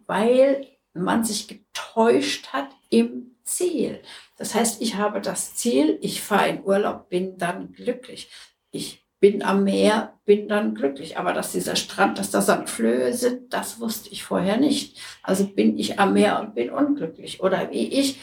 weil 0.06 0.68
man 0.94 1.24
sich 1.24 1.48
getäuscht 1.48 2.48
hat 2.54 2.70
im 2.90 3.36
Ziel. 3.44 4.02
Das 4.38 4.56
heißt, 4.56 4.82
ich 4.82 4.96
habe 4.96 5.22
das 5.22 5.56
Ziel, 5.56 5.98
ich 6.02 6.22
fahre 6.22 6.50
in 6.50 6.64
Urlaub, 6.64 7.10
bin 7.10 7.38
dann 7.38 7.74
glücklich. 7.74 8.30
Ich 8.72 9.06
bin 9.20 9.44
am 9.44 9.64
Meer, 9.64 10.14
bin 10.26 10.48
dann 10.48 10.76
glücklich. 10.76 11.18
Aber 11.18 11.34
dass 11.34 11.52
dieser 11.52 11.76
Strand, 11.76 12.20
dass 12.20 12.32
da 12.32 12.42
Sandflöhe 12.42 13.14
sind, 13.14 13.54
das 13.54 13.80
wusste 13.80 14.10
ich 14.10 14.24
vorher 14.24 14.58
nicht. 14.58 14.98
Also 15.24 15.46
bin 15.46 15.78
ich 15.78 16.00
am 16.00 16.14
Meer 16.14 16.40
und 16.40 16.56
bin 16.56 16.70
unglücklich. 16.70 17.42
Oder 17.42 17.72
wie 17.72 17.88
ich 17.88 18.20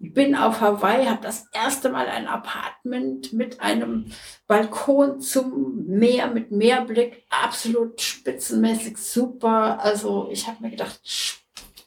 bin 0.00 0.36
auf 0.36 0.60
Hawaii, 0.60 1.06
habe 1.06 1.22
das 1.22 1.46
erste 1.52 1.88
Mal 1.88 2.06
ein 2.06 2.28
Apartment 2.28 3.32
mit 3.32 3.60
einem 3.60 4.12
Balkon 4.46 5.20
zum 5.20 5.86
Meer, 5.86 6.28
mit 6.28 6.52
Meerblick, 6.52 7.24
absolut 7.30 8.00
spitzenmäßig 8.00 8.96
super. 8.96 9.80
Also 9.82 10.28
ich 10.30 10.46
habe 10.46 10.62
mir 10.62 10.70
gedacht, 10.70 11.00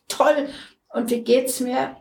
toll. 0.07 0.49
Und 0.89 1.09
wie 1.09 1.21
geht's 1.21 1.61
mir? 1.61 1.95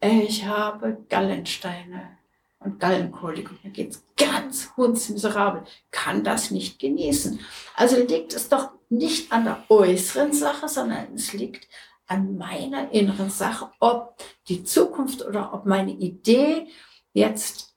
Ich 0.00 0.46
habe 0.46 0.96
Gallensteine 1.08 2.18
und 2.60 2.80
Gallenkolik 2.80 3.50
und 3.50 3.62
mir 3.62 3.70
geht's 3.70 4.02
ganz 4.24 4.70
hundsmiserabel. 4.76 5.64
Kann 5.90 6.24
das 6.24 6.50
nicht 6.50 6.78
genießen. 6.78 7.40
Also 7.74 7.96
liegt 7.96 8.34
es 8.34 8.48
doch 8.48 8.70
nicht 8.88 9.32
an 9.32 9.44
der 9.44 9.64
äußeren 9.68 10.32
Sache, 10.32 10.68
sondern 10.68 11.14
es 11.14 11.32
liegt 11.32 11.68
an 12.06 12.36
meiner 12.36 12.90
inneren 12.92 13.30
Sache, 13.30 13.70
ob 13.80 14.16
die 14.48 14.64
Zukunft 14.64 15.24
oder 15.24 15.54
ob 15.54 15.66
meine 15.66 15.92
Idee 15.92 16.66
jetzt 17.14 17.74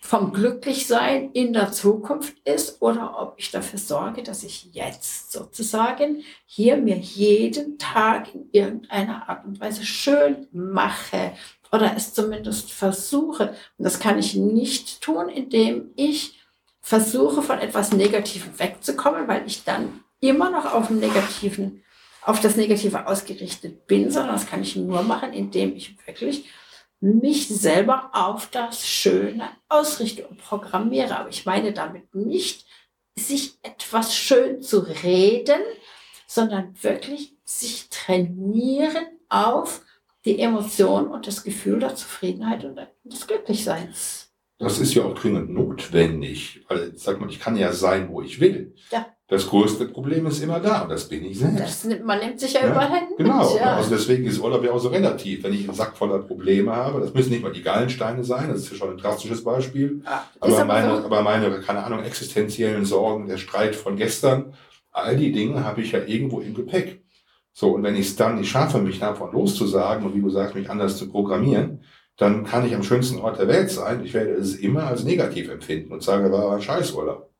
vom 0.00 0.32
Glücklichsein 0.32 1.30
in 1.32 1.52
der 1.52 1.72
Zukunft 1.72 2.38
ist 2.48 2.80
oder 2.80 3.20
ob 3.20 3.34
ich 3.36 3.50
dafür 3.50 3.78
sorge, 3.78 4.22
dass 4.22 4.42
ich 4.42 4.72
jetzt 4.72 5.30
sozusagen 5.30 6.22
hier 6.46 6.78
mir 6.78 6.96
jeden 6.96 7.78
Tag 7.78 8.34
in 8.34 8.48
irgendeiner 8.50 9.28
Art 9.28 9.44
und 9.44 9.60
Weise 9.60 9.84
schön 9.84 10.48
mache 10.52 11.32
oder 11.72 11.94
es 11.96 12.14
zumindest 12.14 12.72
versuche. 12.72 13.50
Und 13.78 13.84
das 13.84 14.00
kann 14.00 14.18
ich 14.18 14.34
nicht 14.34 15.00
tun, 15.00 15.28
indem 15.28 15.90
ich 15.96 16.40
versuche, 16.80 17.42
von 17.42 17.58
etwas 17.58 17.92
Negativem 17.92 18.58
wegzukommen, 18.58 19.28
weil 19.28 19.46
ich 19.46 19.64
dann 19.64 20.04
immer 20.20 20.50
noch 20.50 20.72
auf 20.72 20.88
dem 20.88 20.98
Negativen 21.00 21.82
auf 22.22 22.40
das 22.40 22.56
Negative 22.56 23.06
ausgerichtet 23.06 23.86
bin, 23.86 24.10
sondern 24.10 24.34
das 24.34 24.46
kann 24.46 24.62
ich 24.62 24.76
nur 24.76 25.02
machen, 25.02 25.32
indem 25.32 25.74
ich 25.74 25.96
wirklich 26.06 26.46
mich 27.00 27.48
selber 27.48 28.10
auf 28.12 28.48
das 28.50 28.86
Schöne 28.86 29.48
ausrichte 29.68 30.26
und 30.28 30.36
programmiere. 30.36 31.16
Aber 31.16 31.30
ich 31.30 31.46
meine 31.46 31.72
damit 31.72 32.14
nicht, 32.14 32.66
sich 33.16 33.54
etwas 33.62 34.14
schön 34.14 34.60
zu 34.60 34.80
reden, 34.80 35.60
sondern 36.26 36.74
wirklich 36.82 37.34
sich 37.44 37.88
trainieren 37.88 39.06
auf 39.28 39.82
die 40.24 40.38
Emotion 40.38 41.08
und 41.08 41.26
das 41.26 41.42
Gefühl 41.42 41.80
der 41.80 41.94
Zufriedenheit 41.94 42.64
und 42.64 42.78
des 43.04 43.26
Glücklichseins. 43.26 44.30
Das 44.58 44.78
ist 44.78 44.92
ja 44.92 45.04
auch 45.04 45.14
dringend 45.14 45.50
notwendig, 45.50 46.62
weil, 46.68 46.92
sag 46.94 47.18
mal, 47.18 47.30
ich 47.30 47.40
kann 47.40 47.56
ja 47.56 47.72
sein, 47.72 48.10
wo 48.10 48.20
ich 48.20 48.40
will. 48.40 48.74
Ja. 48.90 49.06
Das 49.26 49.46
größte 49.46 49.86
Problem 49.86 50.26
ist 50.26 50.42
immer 50.42 50.60
da 50.60 50.82
und 50.82 50.90
das 50.90 51.08
bin 51.08 51.24
ich 51.24 51.38
selbst. 51.38 51.60
Das 51.60 51.84
nimmt, 51.84 52.04
man 52.04 52.18
nimmt 52.18 52.38
sich 52.38 52.52
ja, 52.52 52.62
ja 52.62 52.70
überall 52.72 52.90
hin. 52.90 53.08
Genau, 53.16 53.56
ja. 53.56 53.76
also 53.76 53.88
deswegen 53.88 54.26
ist 54.26 54.38
Urlaub 54.38 54.62
ja 54.64 54.72
auch 54.72 54.78
so 54.78 54.88
relativ. 54.88 55.44
Wenn 55.44 55.54
ich 55.54 55.66
einen 55.66 55.74
Sack 55.74 55.96
voller 55.96 56.18
Probleme 56.18 56.74
habe, 56.74 57.00
das 57.00 57.14
müssen 57.14 57.30
nicht 57.30 57.42
mal 57.42 57.52
die 57.52 57.62
Gallensteine 57.62 58.22
sein, 58.22 58.48
das 58.48 58.62
ist 58.62 58.72
ja 58.72 58.76
schon 58.76 58.90
ein 58.90 58.98
drastisches 58.98 59.42
Beispiel. 59.42 60.02
Ah, 60.04 60.22
aber, 60.40 60.56
aber, 60.56 60.64
meine, 60.66 60.96
so. 60.96 61.04
aber 61.04 61.22
meine, 61.22 61.60
keine 61.60 61.84
Ahnung, 61.84 62.02
existenziellen 62.02 62.84
Sorgen, 62.84 63.28
der 63.28 63.38
Streit 63.38 63.76
von 63.76 63.96
gestern, 63.96 64.52
all 64.90 65.16
die 65.16 65.32
Dinge 65.32 65.64
habe 65.64 65.80
ich 65.80 65.92
ja 65.92 66.00
irgendwo 66.04 66.40
im 66.40 66.52
Gepäck. 66.52 67.02
So, 67.52 67.74
und 67.74 67.82
wenn 67.82 67.96
ich 67.96 68.06
es 68.06 68.16
dann 68.16 68.38
nicht 68.38 68.50
schaffe, 68.50 68.78
mich 68.78 69.00
davon 69.00 69.32
loszusagen 69.32 70.06
und 70.06 70.14
wie 70.14 70.20
du 70.20 70.30
sagst, 70.30 70.54
mich 70.54 70.70
anders 70.70 70.96
zu 70.96 71.10
programmieren, 71.10 71.84
dann 72.16 72.44
kann 72.44 72.66
ich 72.66 72.74
am 72.74 72.82
schönsten 72.82 73.18
Ort 73.18 73.38
der 73.38 73.48
Welt 73.48 73.70
sein. 73.70 74.04
Ich 74.04 74.14
werde 74.14 74.32
es 74.32 74.56
immer 74.56 74.84
als 74.84 75.04
negativ 75.04 75.48
empfinden 75.48 75.92
und 75.92 76.02
sage, 76.02 76.30
war 76.30 76.54
ein 76.54 76.62
Scheißurlaub. 76.62 77.30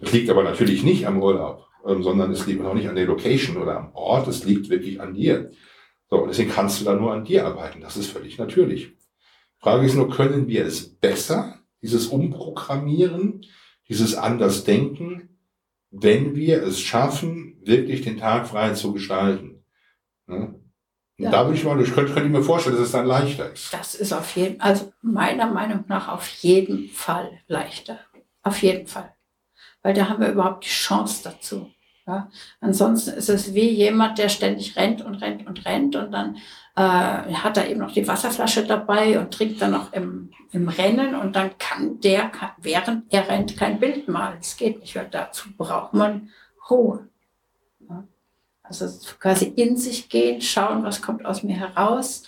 Das 0.00 0.12
liegt 0.12 0.30
aber 0.30 0.42
natürlich 0.42 0.82
nicht 0.82 1.06
am 1.06 1.22
Urlaub, 1.22 1.66
ähm, 1.86 2.02
sondern 2.02 2.32
es 2.32 2.46
liegt 2.46 2.64
auch 2.64 2.74
nicht 2.74 2.88
an 2.88 2.96
der 2.96 3.06
Location 3.06 3.56
oder 3.56 3.76
am 3.76 3.92
Ort, 3.94 4.28
es 4.28 4.44
liegt 4.44 4.68
wirklich 4.68 5.00
an 5.00 5.14
dir. 5.14 5.50
So, 6.10 6.22
und 6.22 6.28
deswegen 6.28 6.50
kannst 6.50 6.80
du 6.80 6.84
da 6.84 6.94
nur 6.94 7.12
an 7.12 7.24
dir 7.24 7.46
arbeiten. 7.46 7.80
Das 7.80 7.96
ist 7.96 8.10
völlig 8.10 8.38
natürlich. 8.38 8.92
Frage 9.58 9.86
ist 9.86 9.94
nur, 9.94 10.10
können 10.10 10.48
wir 10.48 10.66
es 10.66 10.88
besser, 10.88 11.60
dieses 11.82 12.08
Umprogrammieren, 12.08 13.46
dieses 13.88 14.14
Andersdenken, 14.14 15.33
wenn 16.02 16.34
wir 16.34 16.62
es 16.62 16.80
schaffen, 16.80 17.60
wirklich 17.62 18.02
den 18.02 18.18
Tag 18.18 18.46
frei 18.48 18.72
zu 18.72 18.92
gestalten? 18.92 19.64
Ne? 20.26 20.60
Ja. 21.16 21.30
Da 21.30 21.46
würde 21.46 21.56
ich 21.56 21.64
mal, 21.64 21.80
ich 21.80 21.92
könnte, 21.92 22.12
könnte 22.12 22.28
mir 22.28 22.42
vorstellen, 22.42 22.76
dass 22.76 22.86
es 22.86 22.92
dann 22.92 23.06
leichter 23.06 23.52
ist. 23.52 23.72
Das 23.72 23.94
ist 23.94 24.12
auf 24.12 24.34
jeden, 24.36 24.60
also 24.60 24.92
meiner 25.00 25.46
Meinung 25.46 25.84
nach 25.86 26.08
auf 26.08 26.26
jeden 26.26 26.88
Fall 26.88 27.30
leichter. 27.46 28.00
Auf 28.42 28.62
jeden 28.62 28.86
Fall 28.86 29.14
weil 29.84 29.94
da 29.94 30.08
haben 30.08 30.20
wir 30.20 30.32
überhaupt 30.32 30.64
die 30.64 30.70
Chance 30.70 31.20
dazu. 31.22 31.70
Ja? 32.06 32.28
Ansonsten 32.60 33.10
ist 33.10 33.28
es 33.28 33.54
wie 33.54 33.68
jemand, 33.68 34.18
der 34.18 34.30
ständig 34.30 34.76
rennt 34.76 35.02
und 35.02 35.16
rennt 35.16 35.46
und 35.46 35.64
rennt 35.64 35.94
und 35.94 36.10
dann 36.10 36.38
äh, 36.76 36.80
hat 36.80 37.56
er 37.56 37.68
eben 37.68 37.80
noch 37.80 37.92
die 37.92 38.06
Wasserflasche 38.06 38.66
dabei 38.66 39.18
und 39.18 39.32
trinkt 39.32 39.62
dann 39.62 39.72
noch 39.72 39.92
im, 39.92 40.30
im 40.52 40.68
Rennen 40.68 41.14
und 41.14 41.36
dann 41.36 41.56
kann 41.58 42.00
der, 42.00 42.32
während 42.58 43.12
er 43.12 43.28
rennt, 43.28 43.56
kein 43.56 43.78
Bild 43.78 44.08
malen. 44.08 44.38
Das 44.38 44.56
geht 44.56 44.80
nicht, 44.80 44.96
weil 44.96 45.08
dazu 45.10 45.48
braucht 45.56 45.94
man 45.94 46.30
Ruhe. 46.68 47.08
Also 48.62 48.86
quasi 49.18 49.46
in 49.46 49.76
sich 49.76 50.08
gehen, 50.08 50.40
schauen, 50.40 50.84
was 50.84 51.02
kommt 51.02 51.26
aus 51.26 51.42
mir 51.42 51.54
heraus 51.54 52.24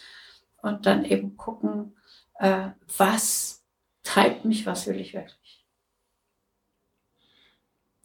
und 0.61 0.85
dann 0.85 1.05
eben 1.07 1.37
gucken, 1.37 1.97
äh, 2.39 2.69
was 2.99 3.65
treibt 4.03 4.45
mich, 4.45 4.67
was 4.67 4.87
will 4.87 5.01
ich 5.01 5.15
wirklich. 5.15 5.65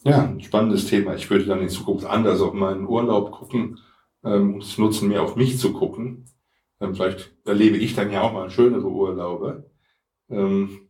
Ja, 0.04 0.24
ein 0.24 0.42
spannendes 0.42 0.88
Thema. 0.88 1.14
Ich 1.14 1.30
würde 1.30 1.46
dann 1.46 1.62
in 1.62 1.70
Zukunft 1.70 2.06
anders 2.06 2.42
auf 2.42 2.54
meinen 2.54 2.88
Urlaub 2.88 3.32
gucken 3.32 3.80
ähm, 4.24 4.58
es 4.58 4.78
nutzen, 4.78 5.10
mehr 5.10 5.24
auf 5.24 5.36
mich 5.36 5.60
zu 5.60 5.74
gucken. 5.74 6.26
Ähm, 6.82 6.96
vielleicht 6.96 7.34
erlebe 7.46 7.78
ich 7.78 7.96
dann 7.96 8.12
ja 8.12 8.22
auch 8.22 8.34
mal 8.34 8.50
schönere 8.50 8.90
Urlaube. 8.90 9.70
Ähm, 10.30 10.88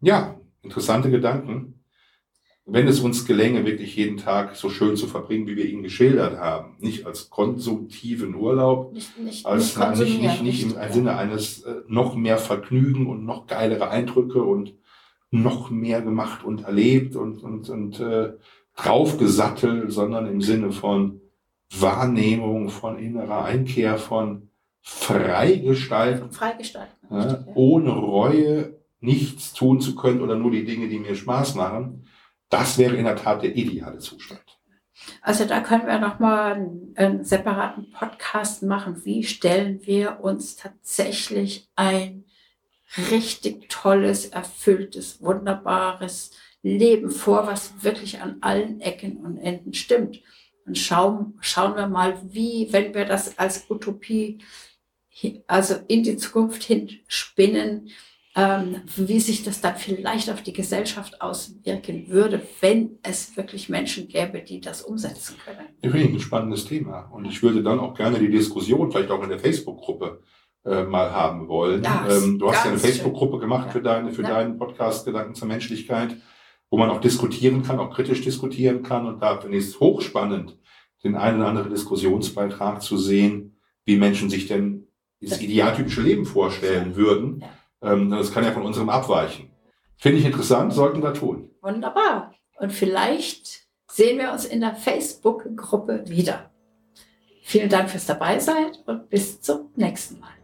ja, 0.00 0.38
interessante 0.62 1.10
Gedanken. 1.10 1.80
Wenn 2.66 2.88
es 2.88 3.00
uns 3.00 3.26
gelänge, 3.26 3.66
wirklich 3.66 3.94
jeden 3.96 4.16
Tag 4.16 4.56
so 4.56 4.70
schön 4.70 4.96
zu 4.96 5.06
verbringen, 5.06 5.46
wie 5.46 5.56
wir 5.56 5.66
ihn 5.66 5.82
geschildert 5.82 6.38
haben, 6.38 6.76
nicht 6.78 7.04
als 7.04 7.28
konsumtiven 7.28 8.34
Urlaub, 8.34 8.92
nicht, 8.92 9.18
nicht, 9.18 9.46
als 9.46 9.76
nicht, 9.76 9.98
nicht, 9.98 10.42
nicht, 10.42 10.42
nicht 10.42 10.76
im 10.76 10.92
Sinne 10.92 11.16
eines 11.16 11.62
äh, 11.62 11.82
noch 11.88 12.14
mehr 12.14 12.38
Vergnügen 12.38 13.06
und 13.06 13.24
noch 13.26 13.46
geilere 13.46 13.90
Eindrücke 13.90 14.42
und 14.42 14.74
noch 15.30 15.70
mehr 15.70 16.00
gemacht 16.00 16.44
und 16.44 16.62
erlebt 16.62 17.16
und, 17.16 17.42
und, 17.42 17.68
und 17.68 18.00
äh, 18.00 18.32
draufgesattelt, 18.76 19.92
sondern 19.92 20.26
im 20.26 20.40
Sinne 20.40 20.72
von 20.72 21.20
Wahrnehmung, 21.80 22.68
von 22.68 22.98
innerer 22.98 23.44
Einkehr, 23.44 23.98
von 23.98 24.50
Freigestalten. 24.82 26.30
Freigestalten. 26.30 26.94
Ja, 27.10 27.44
ohne 27.54 27.90
Reue 27.90 28.78
nichts 29.00 29.52
tun 29.52 29.80
zu 29.80 29.94
können 29.94 30.20
oder 30.20 30.36
nur 30.36 30.50
die 30.50 30.64
Dinge, 30.64 30.88
die 30.88 30.98
mir 30.98 31.14
Spaß 31.14 31.54
machen. 31.54 32.06
Das 32.48 32.78
wäre 32.78 32.96
in 32.96 33.04
der 33.04 33.16
Tat 33.16 33.42
der 33.42 33.56
ideale 33.56 33.98
Zustand. 33.98 34.42
Also 35.20 35.44
da 35.44 35.60
können 35.60 35.86
wir 35.86 35.98
nochmal 35.98 36.52
einen, 36.52 36.94
einen 36.96 37.24
separaten 37.24 37.90
Podcast 37.90 38.62
machen. 38.62 39.04
Wie 39.04 39.24
stellen 39.24 39.80
wir 39.84 40.20
uns 40.20 40.56
tatsächlich 40.56 41.68
ein 41.76 42.24
richtig 43.10 43.68
tolles, 43.68 44.26
erfülltes, 44.26 45.20
wunderbares 45.20 46.30
Leben 46.62 47.10
vor, 47.10 47.46
was 47.46 47.82
wirklich 47.82 48.20
an 48.20 48.38
allen 48.40 48.80
Ecken 48.80 49.18
und 49.18 49.36
Enden 49.36 49.74
stimmt. 49.74 50.20
Und 50.66 50.78
schauen, 50.78 51.34
schauen 51.40 51.76
wir 51.76 51.86
mal, 51.86 52.18
wie, 52.24 52.68
wenn 52.70 52.94
wir 52.94 53.04
das 53.04 53.38
als 53.38 53.66
Utopie, 53.68 54.38
also 55.46 55.74
in 55.88 56.02
die 56.02 56.16
Zukunft 56.16 56.62
hin 56.62 56.90
spinnen, 57.06 57.90
ähm, 58.36 58.82
wie 58.96 59.20
sich 59.20 59.44
das 59.44 59.60
dann 59.60 59.76
vielleicht 59.76 60.28
auf 60.30 60.42
die 60.42 60.52
Gesellschaft 60.52 61.20
auswirken 61.20 62.08
würde, 62.08 62.42
wenn 62.60 62.98
es 63.02 63.36
wirklich 63.36 63.68
Menschen 63.68 64.08
gäbe, 64.08 64.40
die 64.40 64.60
das 64.60 64.82
umsetzen 64.82 65.36
können. 65.44 65.68
Ich 65.80 65.90
finde 65.90 66.14
ein 66.14 66.20
spannendes 66.20 66.64
Thema. 66.64 67.10
Und 67.12 67.26
ich 67.26 67.42
würde 67.42 67.62
dann 67.62 67.78
auch 67.78 67.94
gerne 67.94 68.18
die 68.18 68.30
Diskussion, 68.30 68.90
vielleicht 68.90 69.10
auch 69.10 69.22
in 69.22 69.28
der 69.28 69.38
Facebook-Gruppe, 69.38 70.20
äh, 70.64 70.82
mal 70.82 71.12
haben 71.12 71.46
wollen. 71.46 71.86
Ähm, 72.08 72.38
du 72.38 72.50
hast 72.50 72.64
ja 72.64 72.70
eine 72.70 72.80
Facebook-Gruppe 72.80 73.38
gemacht 73.38 73.66
ja. 73.66 73.72
für, 73.72 73.82
deine, 73.82 74.10
für 74.10 74.22
ja. 74.22 74.30
deinen 74.30 74.58
Podcast 74.58 75.04
Gedanken 75.04 75.34
zur 75.34 75.46
Menschlichkeit, 75.46 76.16
wo 76.70 76.78
man 76.78 76.90
auch 76.90 77.00
diskutieren 77.00 77.62
kann, 77.62 77.78
auch 77.78 77.94
kritisch 77.94 78.22
diskutieren 78.22 78.82
kann. 78.82 79.06
Und 79.06 79.20
da 79.20 79.40
finde 79.40 79.58
ich 79.58 79.64
es 79.64 79.80
hochspannend, 79.80 80.58
den 81.02 81.16
einen 81.16 81.38
oder 81.38 81.48
anderen 81.48 81.70
Diskussionsbeitrag 81.70 82.82
zu 82.82 82.96
sehen, 82.96 83.60
wie 83.84 83.96
Menschen 83.96 84.30
sich 84.30 84.46
denn 84.46 84.88
das 85.20 85.40
idealtypische 85.40 86.02
Leben 86.02 86.26
vorstellen 86.26 86.96
würden. 86.96 87.44
Ähm, 87.82 88.10
das 88.10 88.32
kann 88.32 88.44
ja 88.44 88.52
von 88.52 88.62
unserem 88.62 88.88
abweichen. 88.88 89.50
Finde 89.96 90.18
ich 90.18 90.24
interessant, 90.24 90.72
sollten 90.72 91.02
wir 91.02 91.14
tun. 91.14 91.50
Wunderbar. 91.62 92.34
Und 92.58 92.72
vielleicht 92.72 93.66
sehen 93.90 94.18
wir 94.18 94.32
uns 94.32 94.44
in 94.44 94.60
der 94.60 94.74
Facebook-Gruppe 94.74 96.04
wieder. 96.08 96.50
Vielen 97.42 97.68
Dank 97.68 97.90
fürs 97.90 98.06
Dabeisein 98.06 98.72
und 98.86 99.08
bis 99.10 99.40
zum 99.40 99.70
nächsten 99.76 100.18
Mal. 100.20 100.43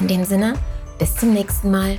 In 0.00 0.08
dem 0.08 0.24
Sinne, 0.24 0.54
bis 0.98 1.14
zum 1.14 1.32
nächsten 1.32 1.70
Mal. 1.70 1.98